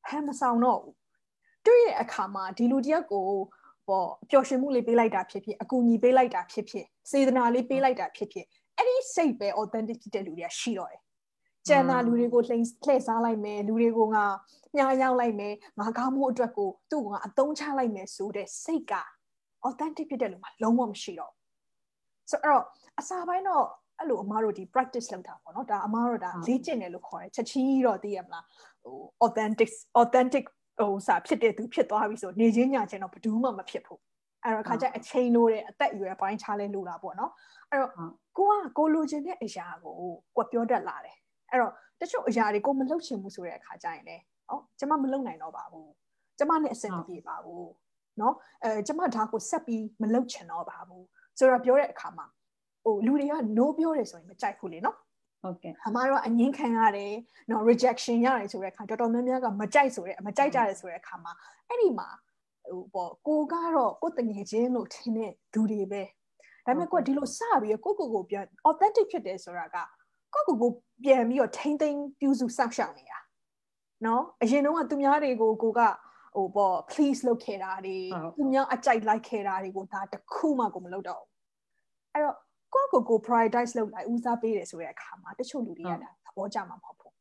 [0.10, 0.96] ဟမ်မဆောင်တော့ဘူး
[1.66, 3.28] တွေ့ရဲ့အခါမှာဒီလူတယောက်ကို
[3.88, 8.46] ပေါ့ပျော်ရွှင်မှုလေးပေးလိုက်တာဖြစ်ဖြစ်အကူအညီပေးလိုက်တာဖြစ်ဖြစ်စေတနာလေးပေးလိုက်တာဖြစ်ဖြစ်
[8.78, 11.02] အဲ့ဒီစိတ်ပဲ authentic ဖြစ်တဲ့လူတွေကရှိတော့တယ်
[11.68, 14.26] ကျန်တာလူတွေကိုလှိမ့်လှည့်စားလိုက်မယ်လူတွေကိုငါ
[14.78, 18.94] ညှာရောက်လိုက်မယ်ငါကောင်းမှုအတွက်ကိုသူ့ကိုငါအသုံးချလိုက်မယ်ဆိုတဲ့စိတ်က
[19.68, 21.34] authentic ဖြစ်တဲ့လူမှာလုံးဝမရှိတော့
[22.32, 22.64] ဆိုတော့
[23.00, 23.66] အစားပိုင်းတော့
[24.00, 28.46] အဲ့လိုအမားတို့ဒီ practice လုပ်တာပေါ့နော်ဒါအမားတို့ဒါလေ့ကျင့်တယ်လို့ခေါ်တယ်ချက်ချင်းတော့သိရမလား
[28.84, 29.70] ဟို authentic
[30.02, 30.46] authentic
[30.80, 34.02] ဟိုစာဖြစ်တဲ့သူဖြစ်သွားပြီဆိုနေချင်းညာချင်းတော့ဘယ်သူမှမဖြစ်ဘူး
[34.44, 37.32] အဲ့တော့ခါကျအချိန်လို့တဲ့အသက်အရွယ်ပိုင်းခြားလဲလို့တာပေါ့နော်
[37.72, 37.92] အဲ့တော့
[38.38, 39.94] ကိုကကိုလိုချင်တဲ့အရာကို
[40.36, 41.18] ကိုပြောတတ်လာတယ်
[41.51, 44.17] အဲ့တော့ တချို့အရာတွေကိုမလုပ်ချင်ဘူးဆိုတဲ့အခါကျရင်လေ
[44.49, 45.91] ဟောကျမမလုပ်နိုင်တော့ပါဘူး
[46.39, 47.69] ကျမနဲ့အဆင်မပြေပါဘူး
[48.19, 48.35] เนาะ
[48.65, 51.05] အဲကျမဒါကိုဆက်ပြီးမလုပ်ချင်တော့ပါဘူး
[51.39, 52.27] ဆိုတော့ပြောတဲ့အခါမှာ
[52.85, 54.97] ဟိုလူတွေက no ပြောတယ်ဆိုရင်မကြိုက်ဘူးလေเนาะ
[55.43, 57.13] ဟုတ်ကဲ့အမတို့ကအငင်းခံရတယ်
[57.51, 61.33] နော် rejection ရတယ်ဆိုတဲ့အခါတော်တော်များများကမကြိုက်ဆိုတဲ့မကြိုက်ကြတယ်ဆိုတဲ့အခါမှာ
[61.69, 62.09] အဲ့ဒီမှာ
[62.71, 66.03] ဟိုပေါ့ကိုကတော့ကိုတငယ်ချင်းလို့ထင်တဲ့သူတွေပဲ
[66.67, 69.77] ဒါပေမဲ့ကိုကဒီလိုစပြီးကိုကိုကိုပြန် authentic ဖြစ်တယ်ဆိုတာက
[70.38, 70.72] ကိုကိုကို
[71.04, 73.20] ပြန်ပြီးတော့ထိမ့်သိမ်းပြုစုစောင့်ရှောက်နေတာ
[74.06, 75.82] နော်အရင်တုန်းကသူများတွေကိုကိုက
[76.36, 77.98] ဟိုပေါ့ please လုပ်ခဲ့တာတွေ
[78.38, 81.32] သူများအကြိုက်လိုက်ခဲ့တာတွေကိုဒါတခုမှကိုမလုပ်တော့ဘူး
[82.14, 82.36] အဲ့တော့
[82.74, 87.16] ကိုကိုကို prioritize လုပ်လိုက်ဦးစားပေးတယ်ဆိုတဲ့အခါမှာတချို့လူတွေကဒါသဘောကျမှာမဟုတ်ဘူးဟုတ်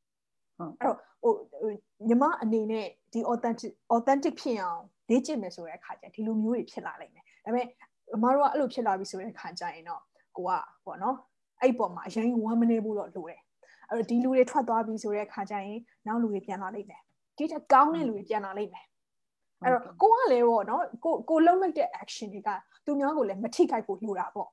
[0.79, 1.73] အဲ့တော့ဟို
[2.09, 7.67] ညီမအနေနဲ့ဒီ authentic authentic ဖြစ်အောင်လေ့ကျင့်မယ်ဆိုတဲ့အခါကျဒီလိုမျိုးတွေဖြစ်လာနိုင်မယ်ဒါပေမဲ့
[8.15, 10.03] အမတို့ကအဲ့လိုဖြစ်လာပြီဆိုတဲ့အခါကျရင်တော့
[10.37, 10.51] ကိုက
[10.85, 11.17] ပေါ့နော်
[11.61, 13.41] အဲ့ပေါ်မှာအရင်ဝမ်းမနေဘူးတော့လိုတယ်
[13.91, 17.03] အဲ့တော့ဒီလူတွေထွက်သွားပြီဆိုတဲ့အခါကျရင်နောက်လူတွေပြန်လာလိမ့်မယ်
[17.37, 18.87] ဒီတက်ကောင်းတဲ့လူတွေပြန်လာလိမ့်မယ်
[19.65, 22.49] အဲ့တော့ကိုကလည်းပေါ့နော်ကိုကိုလုံးလိုက်တဲ့ action တွေက
[22.85, 24.49] သူများကိုလည်းမထိခိုက်ဖို့လိုတာပေါ့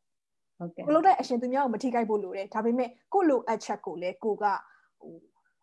[0.60, 4.45] ဟုတ်ကဲ့ကိုလုံးတဲ့အရှင်သူများကိုမထိခိုက်ဖို့လိုတယ်ဒါပေမဲ့ကိုလိုအပ်ချက်ကိုလည်းကိုက
[5.01, 5.15] ဟို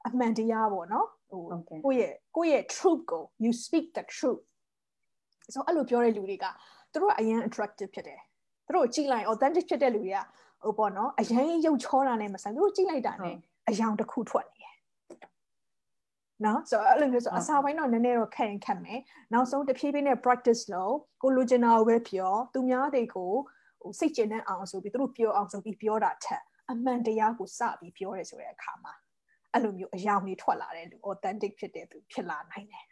[0.07, 1.43] အမှန်တရားပေါ့နော်ဟို
[1.85, 4.43] ကိုရဲ့ကိုရဲ့ truth ကို you speak the truth
[5.55, 6.47] ဆိုအဲ့လိုပြောတဲ့လူတွေက
[6.93, 8.21] သူတို့အရင် attractive ဖြစ်တယ်
[8.67, 10.19] သူတို့ကြည့်လိုက် authentic ဖြစ်တဲ့လူတွေက
[10.63, 13.37] ဟိုပေါ့နော်အရင်ရုပ်ချောတာနဲ့မဆိုင်သူတို့ကြည့်လိုက်တာနဲ့
[13.69, 14.77] အယောင်တစ်ခုထွက်နေတယ်
[16.45, 19.01] နော်ဆိုတော့အဲ့လိုမျိုးဆိုအစာပိုင်းတော့နည်းနည်းတော့ခက်ရင်ခက်မယ်
[19.33, 23.33] နောက်ဆုံးတဖြည်းဖြည်းနဲ့ practice လုပ်ကိုလိုချင်တာကိုပဲပြောသူများတွေကို
[23.83, 28.95] ဟိုစိတ်ကျဉ်တဲ့အောင်ဆိုပြီးသူတို့ပြောအောင်ဆိုပြီးပြောတာထက်အမှန်တရားကိုစပြီးပြောရဲဆိုတဲ့အခါမှာ
[29.53, 32.85] အဲ့လိုမျိုးအယောင်တွေထွက်လာတဲ့လူ authentic ဖြစ်တဲ့သူဖြစ်လာနိုင်တယ်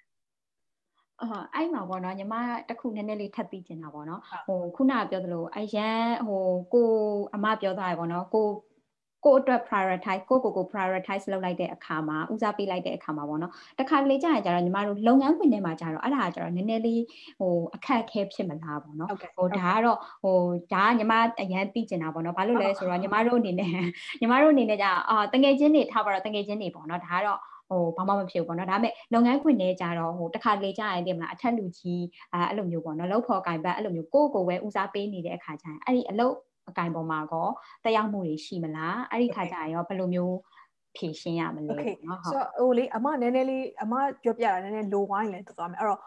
[1.22, 2.34] အာအဲ့မှာပေါ့နော်ညီမ
[2.68, 6.90] တခုနည်းနည်းလေးထပ်သိချင်တာပေါ့နော်ဟိုခုနကပြောသလိုအရန်ဟိုကို
[7.34, 8.48] အမပြောသားရပေါ့နော်ကို
[9.24, 17.02] ကိုအတွက် prioritize ကိုကိုကို prioritize လုပ်လိုက်တဲ့အခါမှာဦးစားပေးလိုက်တဲ့အခါမှာပေါ့နော်တခါလေကြာရင်ကျတော့ညီမတို့လုပ်ငန်းခွင်ထဲမှာကျတော့အဲ့ဒါကကျတော့နည်းနည်းလေး
[17.40, 20.38] ဟိုအခက်အခဲဖြစ်မလားပေါ့နော်ဟိုဒါကတော့ဟို
[20.74, 23.70] ဒါကညီမအရန်သိကျင်တာပေါ့နော်ဘာလို့လဲဆိုတော့ညီမတို့အနေနဲ့
[24.20, 27.38] ညီမတို့အနေနဲ့ကြာအာတငယ်ချင်းတွေထားပါတော့တငယ်ချင်းတွေပေါ့နော်ဒါကတော့
[27.69, 36.35] ဟိုဘာမှမဖြစ်ဘူးပေါ့နော်ဒါပေမဲ့လုပ်ငန်းခွင်ထဲကြတော့ဟိုတစ်ခါလေကြာရင်တင်မလားအထက်လူကြီးအဲအဲ့လိုမျိုးပေါ့နော်လောက်ဖော်ကင်ဘတ်အဲ့လိုမျိုးကိုကိုပဲဦးစားပေးနေတဲ့အခါကျရင်အဲ့ဒီအလုပ်
[36.69, 37.47] အကင်ပေါ်မှာကော
[37.85, 40.35] တရားမှုတွေရှိမလားအဲ့ဒီခါကျရင်ရောဘယ်လိုမျိုး
[40.95, 45.99] ဖြည့်ရှင်းရမလဲเนาะဆိုတော့ဟိုလေအမနည်းနည်းလေးအမပြောပြတာနည်းနည်း low wine လဲသွားမယ်အဲ့တော့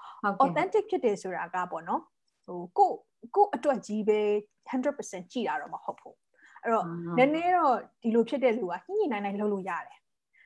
[0.44, 2.00] authentic ဖြစ်တယ်ဆိုတာကပေါ့နော်
[2.46, 2.90] ဟိုကို
[3.34, 4.20] ကိုအတွက်ကြီးပဲ
[4.68, 6.16] 100%ကြည်တာတော့မဟုတ်ဘူး
[6.62, 6.86] အဲ့တော့
[7.18, 9.98] နည်းနည်းတော့ဒီလိုဖြစ်တဲ့လူကညှိညှိနိုင်နိုင်လုပ်လို့ရတယ်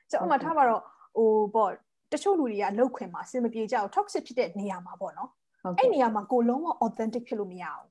[0.09, 0.81] ဆိုတော့အမထားပါတော့
[1.16, 1.72] ဟိုပေါ့
[2.12, 5.30] တချို့လူတွေကလောက်ခွင်မှာအဆင်မပြေကြဘူး toxic ဖြစ်တဲ့နေရာမှာပေါ့နော်
[5.78, 7.88] အဲ့နေရာမှာကိုလုံးဝ authentic ဖြစ်လို့မရဘူး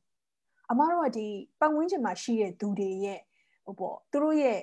[0.72, 1.28] အမတို့ကဒီ
[1.60, 3.20] ပတ်ဝန်းကျင်မှာရှိတဲ့သူတွေရဲ့
[3.66, 4.60] ဟိုပေါ့သူတို့ရဲ့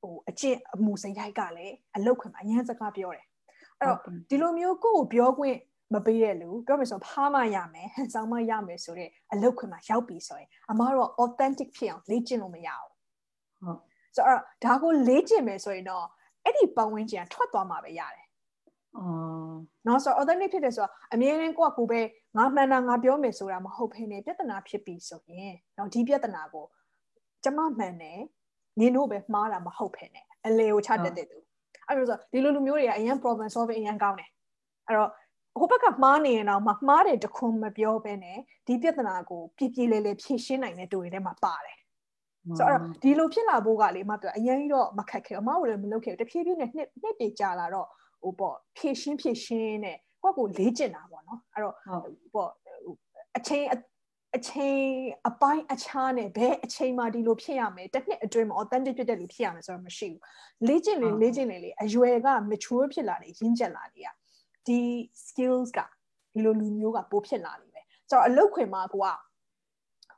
[0.00, 3.26] ဟိုအကျင့်အမှုစိတ်တိုင်းကလည်းအလောက်ခွင်မှာအញ្ញစကားပြောတယ်
[3.78, 3.98] အဲ့တော့
[4.30, 5.58] ဒီလိုမျိုးကိုယ့်ကိုပြောခွင့်
[5.94, 12.90] မပေးတဲ့လူပြောမယ်ဆိုဖားမရမယ်ဟန်ဆောင်မရမယ်ဆိုတော့အလောက်ခွင်မှာရောက်ပြီဆိုရင်အမတို့ authentic ဖြစ်အောင်လေ့ကျင့်လို့မရဘူး
[13.64, 13.80] ဟုတ်
[14.16, 16.06] ဆိုတော့ဒါကိုလေ့ကျင့်မယ်ဆိုရင်တော့
[16.44, 18.26] အဲ့ဒီပတ်ဝန်းကျင်ကထွက်သွားမှာပဲရတယ်
[18.96, 22.00] အော်နော်ဆိုတော့ authentic ဖြစ်တယ်ဆိုတော့အမြဲတမ်းကိုယ့်ကိုယ်ပဲ
[22.36, 26.66] ငါမှန်တာငါပြောမယ်ဆိုတာမဟုတ်ဘဲနဲ့ပြဿနာဖြစ်ပြီဆိုရင်နော်ဒီပြဿနာကို
[27.44, 27.94] ကျမမှန်တယ်
[28.78, 31.38] နင်တို့ပဲမှားတာမဟုတ်ဘဲနဲ့အလေကိုချတတ်တဲ့သူ
[31.88, 34.30] အဲ့လိုဆိုဒီလိုလူမျိုးတွေကအရင် problem solving အရင်ကောင်းတယ်
[34.86, 35.10] အဲ့တော့
[35.58, 41.79] ဟိုဘက်ကမှားနေရင်တော့မမှားတယ်တခွန်းမပြောဘဲနဲ့ဒီပြဿနာကိုပြပြလေးလေးဖြေရှင်းနိုင်တဲ့တူတွေထဲမှာပါတယ်
[42.58, 47.88] ဆိုတော့ဒီလိုဖြစ်လာဖို့ကလေမပြောအရင်ကြီးတော့မခက်ခဲအမတို့လည်းမလုပ်ခဲ့ဘူးတဖြည်းဖြည်းနဲ့နှစ်နှစ်တည်ကြာလာတော့
[48.22, 51.74] ဟိုပေါ့ဖြည့်ရှင်းဖြည့်ရှင်းနဲ့ကိုယ့်ကိုလေ့ကျင့်တာပေါ့နော်အဲ့တော့
[52.34, 52.50] ပေါ့
[53.36, 53.66] အချိန်
[54.36, 54.80] အချိန်
[55.28, 60.22] အပိုင်းအခြားနဲ့ဘယ်အချိန်မှဒီလိုဖြစ်ရမယ်တစ်နှစ်အတွင်းမှာ authentic ဖြစ်တဲ့လူဖြစ်ရမယ်ဆိုတော့မရှိဘူး
[60.68, 64.16] လေ့ကျင့်လေလေ့ကျင့်လေလေအရွယ်က mature ဖြစ်လာတယ်ရင့်ကျက်လာတယ်อ่ะ
[64.66, 64.80] ဒီ
[65.26, 65.78] skills က
[66.32, 69.06] ဒီလိုလူမျိုးကပိုဖြစ်လာနေပဲဆိုတော့အလုတ်ခွင်မှာကိုက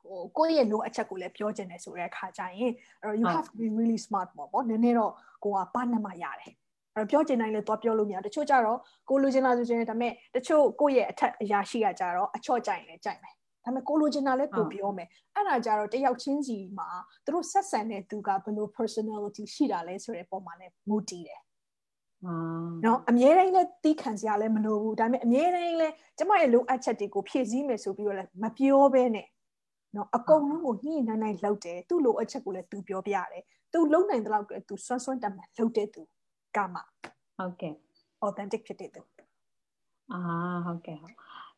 [0.03, 5.13] ဟိုကိုယ့်ရဲ့လိုအပ်ချက်ကိုလည်းပြောချင်တယ်ဆိုတဲ့အခါကျရင်အဲ့တော့ you have to be really smart ပေါ့ပေါ့နည်းနည်းတော့
[5.45, 6.53] ကိုကပါနှမရတယ်
[6.95, 13.35] အဲ့တော့ပြောချင်တိုင်းလည်းသွားပြောလို့မရတချို့ကြတော့ကိုလိုချင်တာဆိုရင်ဒါပေမဲ့တချို့ကိုယ့်ရဲ့အထက်အရာရှိကကြတော့အချော့ကြိုင်လည်းကြိုင်မယ်
[13.65, 16.89] ဒါပေမဲ့ကိုလိုချင်တာလည်းကိုပြောမယ်အဲ့ဒါကြတော့တယောက်ချင်းစီမှာ
[17.25, 21.41] သူတို့ဆက်ဆံတဲ့သူကဘယ်လို personality ရှိတာလဲဆိုတဲ့ပုံမှာလည်းမူတည်တယ်
[22.85, 29.27] နော်အမြဲတမ်းလည်းတီးခံစရာလည်းမလိုဘူးဒါပေမဲ့အမြဲတမ်းလည်းကျမရဲ့လိုအပ်ချက်တွေကိုဖြည့်ဆည်းမယ်ဆိုပြီးတော့လည်းမပြောဘဲနဲ့
[29.97, 36.03] နော်အကုန်လုံးကိုညှိနှိုင်းနှိုင်းလုပ်တယ်သူ့လိုအပ်ချက်ကိုလည်းသူပြောပြရတယ်သူလုံနိုင်တဲ့လောက်သူစွန်းစွန်းတတ်မှလုပ်တဲ့သူ
[36.57, 36.81] ကမှ
[37.39, 37.75] ဟုတ်ကဲ့
[38.27, 39.03] authentic ဖြစ်တဲ့သူ
[40.13, 40.21] အာ
[40.67, 41.17] ဟုတ်ကဲ့ဟုတ်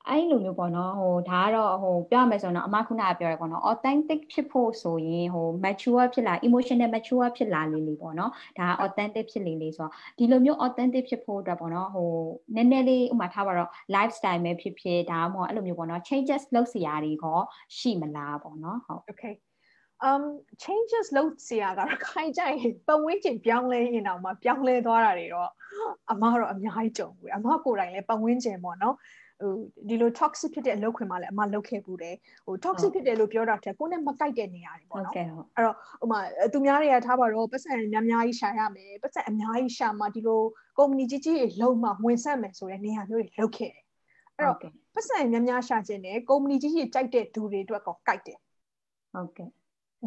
[0.08, 12.10] အဲ့လိုမျိုးပေါ့နော်ဟိုဒါကတော့ဟိုပြောရမယ်ဆိုတော့အမခုနကပြောရပေါ့နော် authentic ဖြစ်ဖို့ဆိုရင်ဟို mature ဖြစ်လာ emotional mature ဖြစ်လာလေလေပေါ့နော်ဒါ authentic ဖြစ်လေလေဆိုတော့ဒီလိုမျိုး authentic ဖြစ်ဖို့အတွက်ပေါ့နော်ဟို
[12.54, 17.26] နည်းနည်းလေးဥမာထားပါတော့ lifestyle ပဲဖြစ်ဖြစ်ဒါမှမဟုတ်အဲ့လိုမျိုးပေါ့နော် changes လုပ်စရာတွေက
[17.78, 19.34] ရှိမလားပေါ့နော်ဟုတ် okay
[20.08, 20.22] um
[20.62, 25.50] changes လုပ်စရာကတော့ခိုင်ကြရင်ပတ်ဝန်းကျင်ပြောင်းလဲရင်တော့မှပြောင်းလဲသွားတာတွေတော့
[26.12, 28.96] အမကတော့အများကြီးကြုံဘူးအမကိုယ်တိုင်လည်းပတ်ဝန်းကျင်ပေါ့နော်
[29.40, 29.52] ဟို
[29.88, 32.16] ဒီလို toxic ဖြစ်တဲ့အလုပ်ခွင်မှာလည်းအမလုပ်ခဲ့ဘူးတယ်
[32.46, 36.20] ဟို toxic ဖြစ်တယ်လို့ပြောတာတဲ့ကိုယ်နဲ့မကိုက်တဲ့နေရာတွေပေါ့နော်အဲ့တော့ဟိုမှာ
[36.52, 40.42] သူများတွေကထားပါတော့ပတ်စံများများကြီးရှာရမယ်ပတ်စံအများကြီးရှာမှဒီလို
[40.78, 43.84] company ကြီးကြီးတွေလုံးမှဝင်ဆက်မယ်ဆိုတဲ့နေရာမျိုးတွေလုပ်ခဲ့တယ်
[44.36, 44.58] အဲ့တော့
[44.94, 48.38] ပတ်စံများများရှာခြင်းနဲ့ company ကြီးကြီးကြိုက်တဲ့သူတွေအတွက်ကောကိုက်တယ်
[49.14, 49.48] ဟုတ်ကဲ့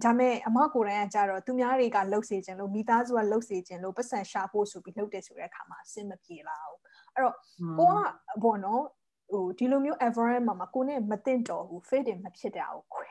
[0.03, 6.79] ဒါမဲ့အမကိုယ်တိုင်ကကြတော့သူများတွေကလှုပ်စေခြင်းလို့မိသားစုကလှုပ်စေခြင်းလို့ပတ်စံရှာဖို့ဆိုပြီးလှုပ်တယ်ဆိုတဲ့အခါမှာအဆင်မပြေလာဘူး
[7.13, 7.35] အဲ့တော့
[7.79, 7.97] ကိုက
[8.43, 8.83] ဘောနော်
[9.31, 13.07] ဟိုဒီလိုမျိုး environment မှာမှာကိုနဲ့မတင်တော်ဘူး fit in မဖြစ်တာကိုခွဲ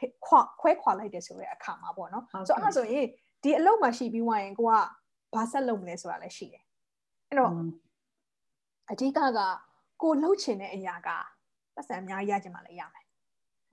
[0.61, 3.07] ခွဲခွာလိုက်တယ်ဆိုတဲ့အခါမှာပေါ့နော်ဆိုတော့အဲ့ဆိုရင်
[3.43, 4.73] ဒီအလုပ်မှာရှိပြီးွားရင်ကိုက
[5.35, 6.65] ဘာဆက်လုပ်မလဲဆိုတာလည်းရှိတယ်
[7.29, 7.51] အဲ့တော့
[8.91, 9.41] အဓိကက
[10.03, 11.09] ကိုလှုပ်ချင်တဲ့အရာက
[11.75, 13.05] ပတ်စံအများကြီးရချင်မှလည်းရမယ်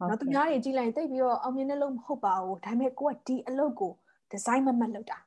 [0.09, 3.91] နော်သူများတွေကြည့်လိုက်တိတ်ပြီးတော့အောင်မြင်တဲ့လုပ်မဟုတ်ပါဘူးဒါပေမဲ့ကိုကဒီအလုပ်ကို
[4.31, 5.17] ဒီဇိုင်းမမတ်လုပ်တာ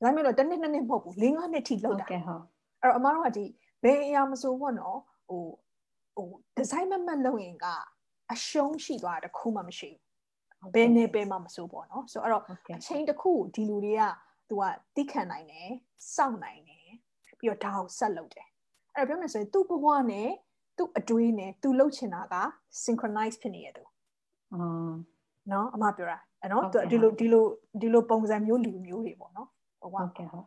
[0.00, 2.42] ဒါပေမဲ့တော့တစ်နှစ်နှစ်နှစ်မဟုတ်ဘူး၄၅နှစ်ထိလုပ်တာဟုတ်ကဲ့ဟုတ်
[2.82, 3.44] အဲ့တော့အမတို့ကဒီ
[3.82, 5.42] ဘယ်အရာမဆိုပေါ့နော်ဟို
[6.14, 7.66] ဟိုဒီဇိုင်းမမတ်လုပ်ရင်က
[8.32, 9.90] အရှုံးရှိသွားတာတခုမှမရှိ
[10.60, 12.42] ဘူးဘယ်နေပဲမှမဆိုပေါ့နော်ဆိုတော့
[12.76, 14.02] အချိန်တစ်ခုဒီလူတွေက
[14.48, 14.64] သူက
[14.96, 15.70] တိခံနိုင်တယ်
[16.14, 16.88] စောင့်နိုင်တယ်
[17.38, 18.46] ပြီးတော့ဒါကိုဆက်လုပ်တယ်
[18.94, 20.30] အဲ့တော့ပြောမယ်ဆိုရင်သူ့ဘဝနဲ့
[20.76, 22.34] သူ့အတွေးနဲ့သူလှုပ်ချင်တာက
[22.84, 23.84] synchronize ဖြစ်နေရတူ
[24.54, 24.92] အာ
[25.50, 27.44] နော်အမပြောတာအဲ့နော်ဒီလိုဒီလို
[27.80, 29.48] ဒီလိုပုံစံမျိုးလူမျိုးတွေပေါ့နော်
[29.80, 30.46] ဟုတ်ကဲ့ဟုတ်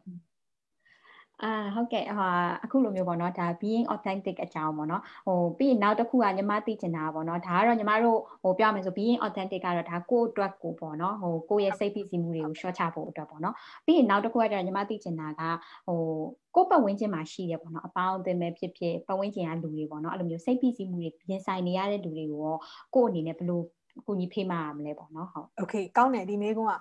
[1.43, 2.29] အာဟုတ်ကဲ့ဟာ
[2.63, 15.41] အခုလိုမျိုးပေါ့နော်ဒါ being authentic အကြောင်းပေါ့နော်ဟိုပြီးရင်နောက်တစ်ခုကညီမသိချင်တာပေါ့နော်ဒါကတော့ညီမတို့ဟိုပြောမယ်ဆို being authentic ကတော့ဒါကိုယ့်အတွက်ကိုပေါ့နော်ဟိုကိုယ့်ရဲ့စိတ်ဖိစီးမှုတွေကို short ချဖို့အတွက်ပေါ့နော်ပြီးရင်နောက်တစ်ခုကကျတော့ညီမသိချင်တာက
[15.87, 15.99] ဟို
[16.55, 22.57] ကိုယ့်ပတ်ဝန်းကျင်မှာရှိရပေါ့နော်အပေါင်းအသင်းပဲဖြစ်ဖြစ်ပတ်ဝန်းကျင်ကလူတွေပေါ့နော်အဲ့လိုမျိုးစိတ်ဖိစီးမှုတွေပြင်ဆိုင်နေရတဲ့လူတွေကိုရော
[22.95, 23.61] ကိုယ့်အနေနဲ့ဘယ်လို
[24.07, 26.73] ကိုကြီးဖေးမှာမလဲပေါ့နော်ဟုတ် Okay ကောင်းတယ်ဒီမေးခွန်းက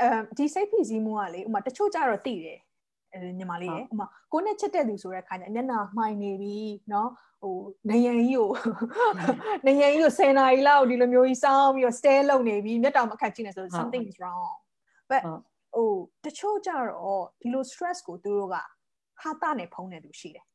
[0.00, 2.58] အဲဒီစိတ်ဖိစီးမှုကလေဥမာတချို့ကြတော့သိတယ်
[3.39, 6.57] ညီမလေးရယ်ဥမာကိုနဲ့ချစ်တဲ့သူဆိုတဲ့အခါကျမျက်နှာမှိုင်နေပြီ
[6.89, 7.07] เนาะ
[7.41, 7.57] ဟို
[7.89, 8.49] နေရန်ကြီးကို
[9.67, 14.55] နေရန်ကြီးကို10နာရီလောက်ဒီလိုမျိုးကြီးစောင်းပြီးတော့ stare လုပ်နေပြီမျက်တောင်မခတ်ကြည့်နေဆို something is wrong
[15.09, 15.21] but
[15.75, 15.89] ဟို
[16.25, 18.55] တချို့ကြတော့ဒီလို stress ကိုသူတို့က
[19.21, 20.45] ဟာတာနဲ့ဖုံးနေသူရှိတယ်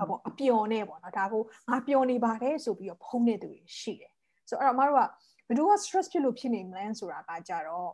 [0.00, 4.12] အပေါ့အပျော်နဲ့ပေါ့နော်ဒါကိုငါပျော်နေပါတယ်ဆိုပြီးတော့ဖုံးနေသူတွေရှိတယ်
[4.48, 5.00] ဆိုတော့အဲ့တော့အမတို့က
[5.46, 7.90] ဘယ်သူက stress ဖြစ်လို့ဖြစ်နေမလဲဆိုတာကကြတော့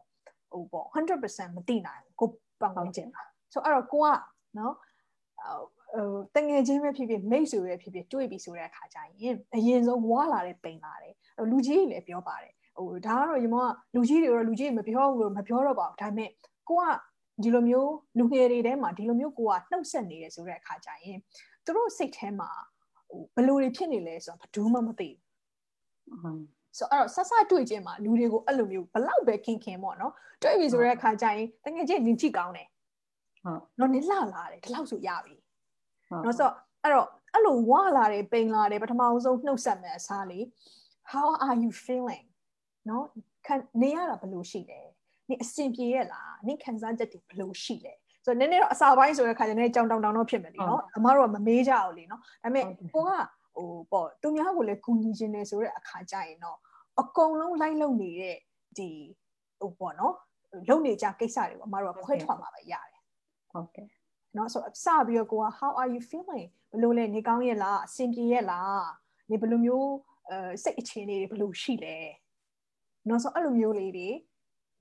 [0.52, 2.28] ဟိုပေါ့100%မသိနိုင်ဘူးကို
[2.61, 3.22] ပတ်ဝန်းကျင်ပါ
[3.55, 4.07] ဆိုအဲ့တော့ကိုက
[4.57, 4.73] နော်
[5.95, 11.13] ဟိုတငယ်ချင်းပဲဖြစ်ဖြစ်မိတ်ဆွေပဲဖြစ်ဖြစ်တွေ့ပြီဆိုတဲ့အခါကျရင်အရင်ဆုံးဝါလာတဲ့ပိန်လာတယ်
[11.51, 13.65] လူကြီးတွေလည်းပြောပါတယ်ဟိုဒါကတော့ညီမက
[13.95, 16.29] လူကြီးတွေတော့လူကြီးတွေမပြောဘူးလို့မပြောတော့ပါဘူးဒါပေမဲ့
[16.69, 16.83] ကိုက
[17.43, 21.17] ဒီလိုမျိုးလူငယ်တွေထဲမှာဒီလိုမျိုးကိုကနှုတ်ဆက်နေတယ်ဆိုတဲ့အခါကျရင်
[21.65, 22.49] သူတို့စိတ်ထဲမှာ
[23.09, 25.09] ဟိုဘယ်လိုတွေဖြစ်နေလဲဆိုတော့ဘယ်သူမှမသိ
[26.21, 26.43] ဘူး
[26.77, 32.67] ဆိုတော့ဆက်ဆက်တွေ့ခြင်းမှာလူတွေကိုအဲ့လိုမျိုးဘလောက်ပဲခင်ခင်ပေါ့နော်တွေ့ပြီဆိုတဲ့အခါကျရင်တကယ်ချင်းညင်ကြည့်ကောင်းတယ်
[33.45, 35.36] ဟုတ်တော့နင်လှလာတယ်ဒီလောက်ဆိုရပြီ
[36.23, 40.39] နော်ဆိုတော့အဲ့တော့အဲ့လိုဝါလာတယ်ပိန်လာတယ်ပထမဆုံးနှုတ်ဆက်မယ်အစားလေ
[41.12, 42.25] how are you feeling
[42.89, 43.05] နော်
[43.45, 44.81] ခံနေရတာဘယ်လိုရှိလဲ
[45.29, 47.93] နေအဆင်ပြေရဲ့လားနေခံစားချက်တွေဘယ်လိုရှိလဲ
[48.25, 53.03] ဆိုတော့နည်းနည်းတော့အစာပိုင်းဆိုတဲ့ခါကျနေကြောင်တောင်တောင်တော့ဖြစ်မယ်လीနော်အမတို့ကမမေးကြဘူးလीနော်ဒါပေမဲ့ကိုကဟို
[53.91, 56.58] ပေါ့သူများကိုလည်းကူညီခြင်းနေဆိုတဲ့အခါကျရင်တော့
[57.01, 58.38] အကုန်လုံးလိုက်လုံနေတဲ့
[58.77, 58.89] ဒီ
[59.60, 60.15] ဟိုပေါ့နော်
[60.69, 62.94] လုံနေကြကိစ္စတွေပေါ့အမတို့ကခွဲထွက်မှာပဲရတယ်
[63.55, 63.87] ဟုတ်ကဲ့
[64.37, 68.85] နော်ဆိုစပြီးတော့ကိုက how are you feeling ဘယ်လိုလဲနေကောင်းရဲ့လားအဆင်ပြေရဲ့လား
[69.29, 69.91] နေဘယ်လိုမျိုး
[70.29, 71.97] အဲစိတ်အခြေအနေတွေဘယ်လိုရှိလဲ
[73.09, 74.09] နော်ဆိုအဲ့လိုမျိုးလေးတွေ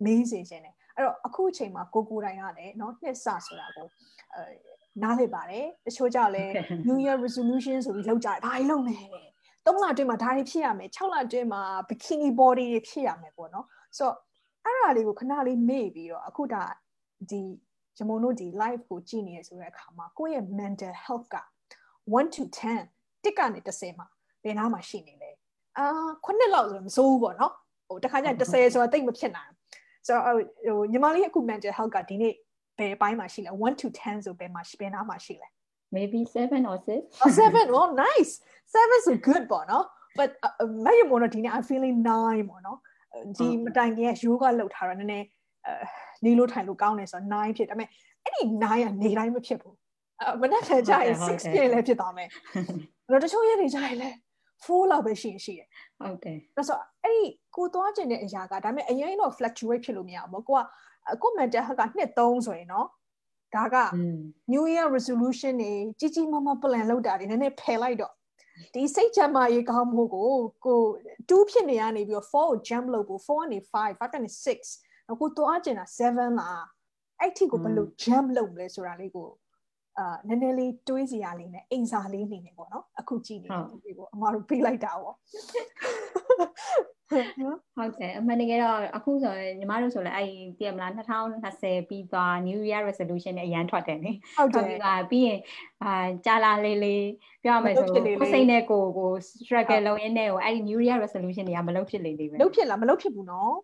[0.04, 3.87] မေးစေခြင်းတယ်အဲ့တော့အခုအချိန်မှာကိုကိုတိုင်းကလည်းနော်နှစ်ဆဆိုတာကို
[4.34, 4.42] အဲ
[5.02, 6.44] နားလည်ပါတယ်တချို့ကြောင့်လဲ
[6.87, 9.34] new year resolution ဆိုပြီးလောက်ကြတယ်ဒါကြီးလုပ်မယ်တဲ့
[9.66, 13.66] 3လအတွင်းမှာဒါတွေဖြစ်ရမယ်6လအတွင်းမှာ bikini body တွေဖြစ်ရမယ်ပေါ့နော်
[13.98, 14.16] ဆိုတော့
[14.64, 16.62] အဲ့ဒါလေးကိုခဏလေးမေ့ပြီးတော့အခုဒါ
[17.30, 17.40] ဒီ
[17.96, 21.37] ဂျမုံတို့ဒီ live ကိုကြည့်နေရဆိုတဲ့အခါမှာကိုယ့်ရဲ့ mental health က
[22.20, 22.42] 1 to
[22.83, 24.07] 10တစ်ကနေ10မှာ
[24.44, 25.30] ဘယ်နားမှာရှိနေလဲ
[25.78, 25.87] အာ
[26.24, 27.52] 9လောက်ဆိုမစိုးဘူးပေါ့နော်
[27.88, 29.50] ဟိုတခါကျ10ဆိုတာတိတ်မဖြစ်နိုင်
[30.07, 32.33] ဆိုတော့ဟိုညီမလေးအခု mental health ကဒီနေ့
[32.78, 35.48] ဘယ်ပိုင်းမှာရှိလဲ1 to 10ဆိုဘယ်မှာဘယ်နားမှာရှိလဲ
[35.94, 38.33] maybe 7 or 6 oh 7 oh nice
[38.74, 39.85] 7 so good ပေါ့နော်
[40.18, 40.30] but
[40.85, 42.78] မယမနော်ဒီနေ့ I'm feeling 9ပေါ့နော်
[43.38, 45.26] ဒီမတိုင်ခင်က yoga လုပ်ထားတော့နည်းနည်း
[46.24, 47.88] နေလို့ထိုင်လို့ကောင်းတယ်ဆိုတော့9ဖြစ်ဒါပေမဲ့
[48.24, 49.74] အဲ့ဒီ9ကနေတိုင်းမဖြစ်ဘူး
[50.22, 52.28] အမနက်ဖြန်ကျရင်6ဖြစ်လည်းဖြစ်သွားမယ်
[53.12, 54.16] တော့တချို့ရက်တွေကျရင်လည်း
[54.64, 60.62] 4လောက်ပဲရှိရင်ရှိတယ်ဟုတ်တယ်ဒါဆိုအဲ့ဒီကိုသွားကျင်တဲ့အရာကဒါပေမဲ့အရင်တော့ fluctuate ဖြစ်လို့မရဘူးပေါ့ကိုက
[61.22, 62.87] ကို mental health ကနှစ်3ဆိုရင်နော်
[63.54, 64.18] ဒါကอืม
[64.52, 68.12] new year resolution တွေကြီးကြီးမားမား plan လုပ်တာတွေနည်းနည်းဖယ်လိုက်တော့
[68.74, 70.30] ဒီစိတ်ချမ်းသာရေးကောင်းမှုကို
[70.66, 70.80] ကို
[71.28, 76.67] 2ဖြစ်နေရနေပြီးတော့4ကို jump လုပ်ဖို့4ကနေ5 5ကနေ6 နောက်ကိုသွားကျင်တာ7လား
[77.21, 79.29] အဲ့ထိကိုဘယ်လို jump လုပ်မလဲဆိုတာလေးကို
[79.99, 85.14] အာနည်းနည်းလေးတွေးစီရလေးနဲ့အိမ်စာလေးနေနေပေါ့နော်အခုကြည့်နေတယ်ဒီကိုအမတို့ပြေးလိုက်တာပေါ့
[87.40, 95.40] နော်ဟုတ်တယ်အမှန်တကယ်တော့အခုဆိုရင်ညီမတို့ဆိုလည်းအဲ့ဒီတည်မလား2020ပြီးသွား New Year resolution နဲ့အရန်ထွက်တယ်နိဟုတ်တထွက်ယ်ပြီးသွားပြီးရင်
[95.83, 95.93] အာ
[96.27, 97.07] ကြာလာလေးလေး
[97.45, 99.11] ပြောရမယ်ဆိုမလုပ်ဖြစ်လေလေကိုယ်စိတ်နဲ့ကိုယ်ကို
[99.45, 103.55] struggle လုပ်ရင်းနဲ့ကိုအဲ့ဒီ New Year resolution တွေကမလုပ်ဖြစ်လေလေပဲလုတ်ဖြစ်လားမလုတ်ဖြစ်ဘူးနော်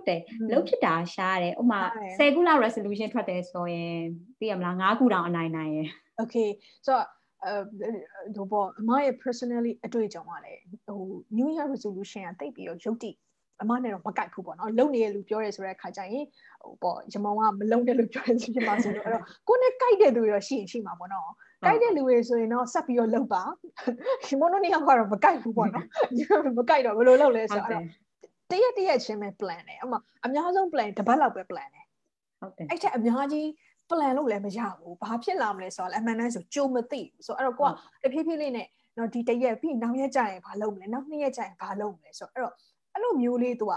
[0.00, 3.94] ဟုတ်တယ်อืมလုပ်ဖြစ်တာရှားတယ်ဥပမာရှားတယ်10ခုလောက် resolution ထွက်တယ်ဆိုရင်
[4.38, 5.88] သိရမလား9ခုတောင်အနိုင်နိုင်ရယ်
[6.22, 6.48] Okay
[6.86, 6.92] so
[7.44, 7.52] အဲ
[8.36, 11.00] ဟိုပေါ့အမရဲ့ personally အတွေ့အကြုံကလည်းဟို
[11.36, 13.10] New Year resolution ကတိတ်ပြီးတော့ရုပ်တိ
[13.62, 16.24] အမနဲ့တော့မကိုက်ဘူးပေါ့နော်လုံနေတဲ့လူပြောရဲဆိုတဲ့အခါကျရင်
[16.62, 21.28] ဟိုပေါ့ရမောင်ကမလုံတဲ့လူပြောရဲဆိုဖြစ်မှာဆိုတော့အဲ့တော့ကိုနဲ့ကိုက်တဲ့သူရောရှိရင်ရှိမှာပေါ့နော်
[21.64, 23.42] ကိုက်တဲ့လူတွေဆိုရင်တော့ဆက်ပြီးတော့လုံပါ
[24.26, 25.86] ရမောင်တို့နေရာကတော့မကိုက်ဘူးပေါ့နော်
[26.58, 27.84] မကိုက်တော့ဘယ်လိုလုပ်လဲဟုဆိုတ်
[28.50, 31.86] တော့တယ်အဲ့တော့တရက်တရက်ချင်းပဲ plan တယ်အမအများဆုံး plan တစ်ပတ်လောက်ပဲ plan တယ်
[32.40, 33.46] ဟုတ်တယ်အဲ့ထက်အများကြီး
[33.90, 37.68] plan လုပ်လည်းမရဘူးဘာဖြစ်လာမလဲဆိုတော့လည်းအမှန်တမ်းဆိုကြိုမသိဘူးဆိုတော့အဲ့တော့ကို
[38.02, 38.66] ကတဖြည်းဖြည်းလေးနဲ့
[38.98, 42.54] တော့ဒီတစ်ရက်ပြီးနောက်ရက်ကျရင်ဘာလုပ်မလဲနောက်နှစ်ရက်ကျရင်ဘာလုပ်မလဲဆိုတော့အဲ့တော့
[42.94, 43.74] အဲ့လိုမျိုးလေးသူက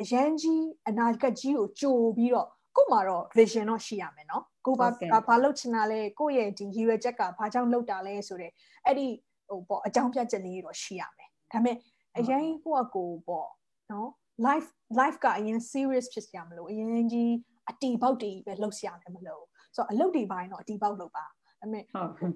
[0.00, 4.88] အရန်ကြီးအနာဂတ်ကြီးကိုကြိုပြီးတော့ကို့မှာတော့ vision တော့ရှိရမယ်နော်ကိုဘာ
[5.28, 8.52] ဘာလုပ်ချင်တာလဲကိုယ့်ရဲ့ဒီရည်ရွယ်ချက်ကဘာကြောင့်လုပ်တာလဲဆိုတော့
[8.86, 9.06] အဲ့ဒီ
[9.48, 11.76] ဟိုပေါ့အကြောင်းပြချက်လေးတော့ရှိရမယ်ဒါပေမဲ့
[12.18, 13.48] အရင်ကိုကကိုပေါ့
[13.92, 14.08] နော်
[14.46, 14.68] life
[15.00, 17.32] life ကအရင် serious ဖြစ်စရာမလိုအရင်ကြီး
[17.70, 19.44] အတီပေါက်တီပဲလှုပ်ရှားတယ်မလို့
[19.76, 21.84] ဆိုတော့အလုပ်တွေပိုင်းတော့အတီပေါက်လုပ်ပါဒါပေမဲ့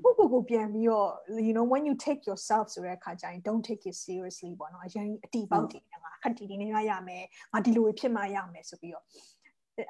[0.02, 1.11] ဟုတ်ကိုကိုကိုပြန်ပြီးတော့
[1.46, 9.04] you know when you take yourself ဆိုတဲ့အခါကျရင် don't take it seriously ပေါ့နော်အရင်အတီပေါက်တီငါခက်တီတီနေရရမယ်ငါဒီလိုဖြစ်မှရမယ်ဆိုပြီးတော့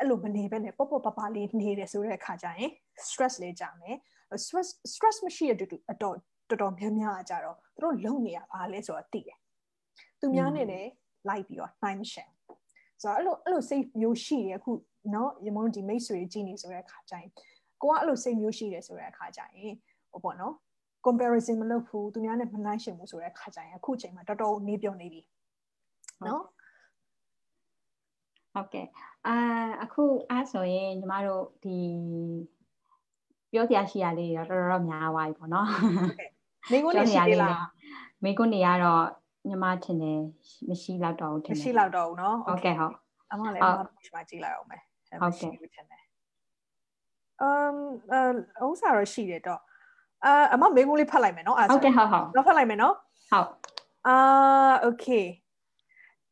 [0.00, 2.70] အဲ့လိုမနေဘဲနဲ့ပေါ့ပေါ့ပပလေးနေတယ်ဆိုတဲ့အခါကျရင်
[3.08, 3.96] stress လေးကြမယ်
[4.44, 6.16] stress stress မရှိတဲ့တူတူအတော်
[6.48, 9.38] တော်တော်များများကြတော့သူတို့လုံနေရပါလဲဆိုတော့သိတယ်
[10.20, 10.90] သူများနဲ့လည်း
[11.29, 12.29] လိုက်ပြီးတော့နိုင်မရှယ်
[13.01, 14.71] ဆိုတော့အဲ့လိုအဲ့လိုစိတ်မျိုးရှိတယ်အခု
[15.11, 17.29] เนาะရမုန်းဒီမိတ်ဆွေကြီးနေဆိုတဲ့အခါကျရင်
[17.81, 19.73] ကိုကအဲ့လိုစိတ်မျိုးရှိတယ်ဆိုတဲ့အခါကျရင်
[20.11, 20.53] ဟိုပေါ့နော်
[21.05, 25.21] comparison မလုပ်ဘူးသူများနဲ့မနိုင်ရှင်ဘူးဆိုတဲ့အခါကျရင်အခုချိန်မှာတော်တော်နေပြောနေပြီ
[26.27, 26.43] နော်
[28.53, 28.87] ဟုတ်ကဲ့
[29.27, 29.35] အာ
[29.83, 31.77] အခုအားဆိုရင်ညီမတို့ဒီ
[33.51, 35.67] ပြောစရာရှိရလေးတော့တော်တော်များသွားပြီပေါ့နော်
[36.71, 37.65] မိကုန်းနေရှိသေးလား
[38.23, 39.03] မိကုန်းနေရတော့
[39.48, 40.18] ညီမထင်တယ်
[40.68, 42.94] မရှိတော့တော့ဘူးထင်မတယ်ရှိတော့တော့ဘူးနော်ဟုတ်ကဲ့ဟုတ်
[43.32, 46.02] အမလည်းဟုအတ်မ push မှာကြည့်လိုက်အောင်မယ်အဲ့ဟုတ်မရှိကဲ့ဘူးထင်တယ်
[47.42, 47.74] အမ်
[48.60, 49.60] အဥစားတော့ရှိတယ်တော့
[50.24, 52.94] အာအမမိကုန်းလေးဖတ်လိုက်မယ်နော်အဲ့ဟုတ်ကဲ့ဟုတ်ဟုတ်တော့ဖတ်လိုက်မယ်နော်
[53.30, 53.48] ဟုတ်
[54.06, 54.16] အာ
[54.86, 55.26] okay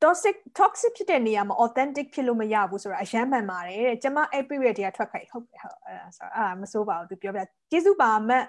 [0.03, 8.45] toxic toxic ဖြစ်တဲ့နေရာမှာ authentic ဖြစ်လို့မရဘူးဆိုတာအရန်မှန်ပါတယ်တဲ့ကျမအဲ့ period တည်းကထွက်ခိုက်ဟုတ်တယ်ဟုတ်အဲ့ဒါဆိုအာမစိုးပါဘူးသူပြောပြကျေးဇူးပါမတ်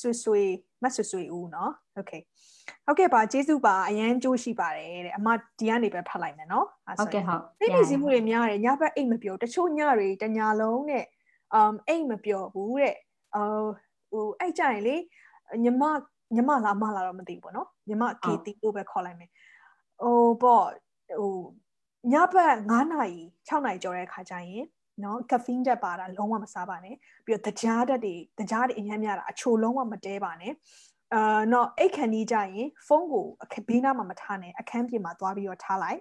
[0.00, 0.42] ဆွေဆွေ
[0.82, 2.22] မတ်ဆွေဆွေဦးเนาะ okay
[2.86, 5.28] ဟုတ်ကဲ့ပါကျေးဇူးပါအရန်ကြိုးရှိပါတယ်တဲ့အမ
[5.58, 6.66] ဒီကနေပဲဖတ်လိုက်မယ်เนาะ
[6.98, 11.04] ဟုတ်ကဲ့ဟုတ် စိတ်ပြည့်စည်မှုတွေများတယ်ညဘက်အိတ်မပြောတချို့ညတွေတညာလုံးနဲ့
[11.58, 12.94] um အိတ်မပြောဘူးတဲ့
[13.34, 13.68] အော်
[14.10, 14.96] ဟိုအဲ့ကြရင်လေ
[15.64, 15.82] ညီမ
[16.34, 19.30] ညီမလားမလားတော့မသိဘူးပေါ့နော်ညီမကေတီလို့ပဲခေါ်လိုက်မယ်
[20.02, 20.66] ဟိုပေါ့
[21.18, 21.36] ဟို
[22.12, 24.64] ညဘက်9နာရီ6နာရီကျော်တဲ့ခါကျရင်
[25.03, 30.53] နော်ကဖင်းတက်ပါတာလုံးဝမစားပါနဲ့ပြီးတော့တကြားတက်တွေတကြားတွေအများများတာအချိုလုံးဝမတဲပါနဲ့
[31.13, 35.99] အာတော့အိတ်ခဏီးကြရင်ဖုန်းကိုအခဘေးနားမှာမထားနဲ့အခန်းပြင်မှာသွားပြီးတော့ထားလိုက်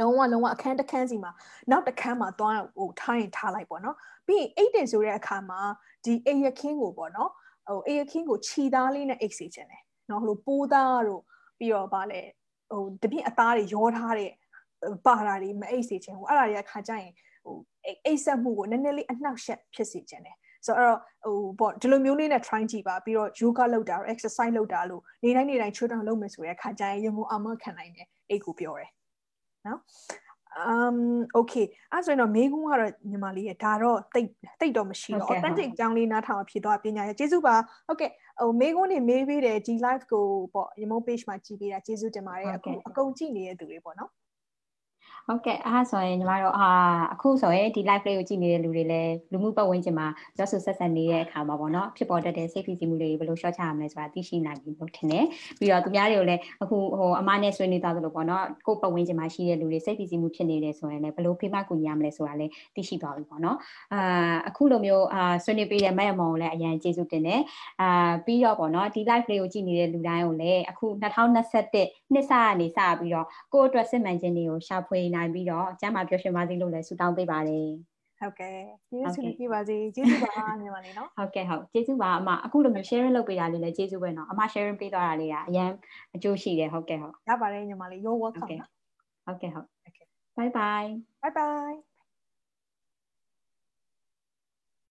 [0.00, 1.32] လုံးဝလုံးဝအခန်းတစ်ခန်းစီမှာ
[1.70, 5.60] နောက်တစ်ခန်းမှာသွားဟိုထားရင်ထားလိုက်ပေါ့နော်ပြီးရင်အိတ်တင်ဆိုတဲ့အခါမှာ
[6.04, 7.30] ဒီအိတ်ရခင်းကိုပေါ့နော်
[7.68, 11.22] ဟိုအိတ်ရခင်းကိုခြီသားလေးနဲ့အိတ်စေချင်တယ်နော်ဟိုပိုးသားတို့
[11.58, 12.20] ပြီးတော့ဗာလဲ
[12.70, 14.30] ဟိုတပြည့်အသားတွေရောထားတဲ့
[15.06, 17.12] ပါတာတွေမအိတ်စေချင်ဘူးအဲ့ဒါတွေကခါကြရင်
[17.44, 17.56] ဟို
[18.06, 28.90] အိတ်ဆက်မှုကိုနည်းနည်းလေးအနှောက်အယှက်ဖြစ်စေချင်တယ်ဆိုတော့ဟိုပေါ့ဒီလိုမျိုးလေးနဲ့ try ကြည့်ပါပြီးတော့ yoga လုပ်တာ exercise လုပ်တာလို့နေတိုင်းနေတိုင်းချိုးတောင်လုပ်မယ်ဆိုတဲ့အခါကျရင်ရင်ကိုအမခံနိုင်တယ်အိတ်ကိုပြောတယ်
[29.66, 29.80] နော်
[30.60, 30.98] um
[31.38, 34.28] okay အဲ့ဆိုရင်တော့မေကွန်းကတော့ညီမလေးရဲ့ဒါတော့တိတ်
[34.60, 37.54] တိတ်တော့မရှိတော့ authentic အကြောင်းလေးနားထောင်ဖြစ်သွားပညာရဲ့ကျေးဇူးပါ
[37.86, 44.10] ဟုတ်ကဲ့ဟိုမေကွန်းနေမေးပေးတယ်ဒီ live ကိုပေါ့ remote page မှာကြည့်ပေးတာကျေးဇူးတင်ပါတယ်အခုအကုန်ကြည့်နေတဲ့သူတွေပေါ့နော်
[45.26, 46.68] ဟုတ်ကဲ့အားဆိုရင်ညီမတို့အာ
[47.12, 50.06] အခုဆိုရင်ဒီ live လေးကိုကြည့်နေတဲ့လူတွေလည်းလူမှုပတ်ဝန်းကျင်မှာ
[50.36, 55.24] ကြောက်ဆူဆက်ဆက်နေတဲ့အခါမှာပေါ့နော်ဖြစ်ပေါ်တတ်တဲ့စိတ်ဖိစီးမှုတွေဘယ်လိုရှော့ချရမလဲဆိုတာသိရှိနိုင်ပြီလို့ထင်တယ်
[55.58, 63.56] ပြီးတော့သူများတွေကိုလည်းအခုဟိုအမနဲ့ဆွေးနွေးသားသလိုပေါ့နော်ကိုယ်ပတ်ဝန်းကျင်မှာရှိတဲ့လူတွေစိတ်ဖိစီးမှုဖြစ်နေတယ်ဆိုရင်လည်းဘယ်လိုဖိမကူညီရမလဲဆိုတာလည်းသိရှိသွားပြီပေါ့နော်
[63.94, 67.40] အာအခုလိုမျိုးအာဆွေးနွေးပေးတဲ့မဲ့အမောင်ကိုလည်းအရင်ကျေးဇူးတင်တယ်
[67.80, 77.68] အာပြီးတော့ပေါ့နော်ဒီ live လေးကိုကြည့်နေတဲ့လူတိုင်းကိုလည်းအခု2021နှစ်စကနေစပြီးတော့ကိုယ့်အတွက်စစ်မှန်ခြင်းတွေကိုရှာဖွေနိုင်ပြီးတော့ကျမ်းမာပျော်ရွှင်ပါစေလို့လည်းဆုတောင်းပေးပါတယ်
[78.20, 78.56] ဟုတ်ကဲ့
[78.90, 85.70] ကျေးဇူးတင်ပါစေကျေးဇူးပါညီမလေးနော်ဟုတ်ကဲ့ဟုတ်ကျေးဇူးပါအမအခုလိုမျိုး sharing လုပ်ပေးတာလေးလည်းကျေးဇူးပဲနော်အမ sharing ပေးသွားတာလေးကအရန်
[86.14, 88.48] အကျိုးရှိတယ်ဟုတ်ကဲ့ဟုတ်ရပါတယ်ညီမလေး you're welcome
[89.26, 89.66] ဟုတ်ကဲ့ဟုတ်
[90.36, 90.88] bye bye
[91.22, 91.91] bye bye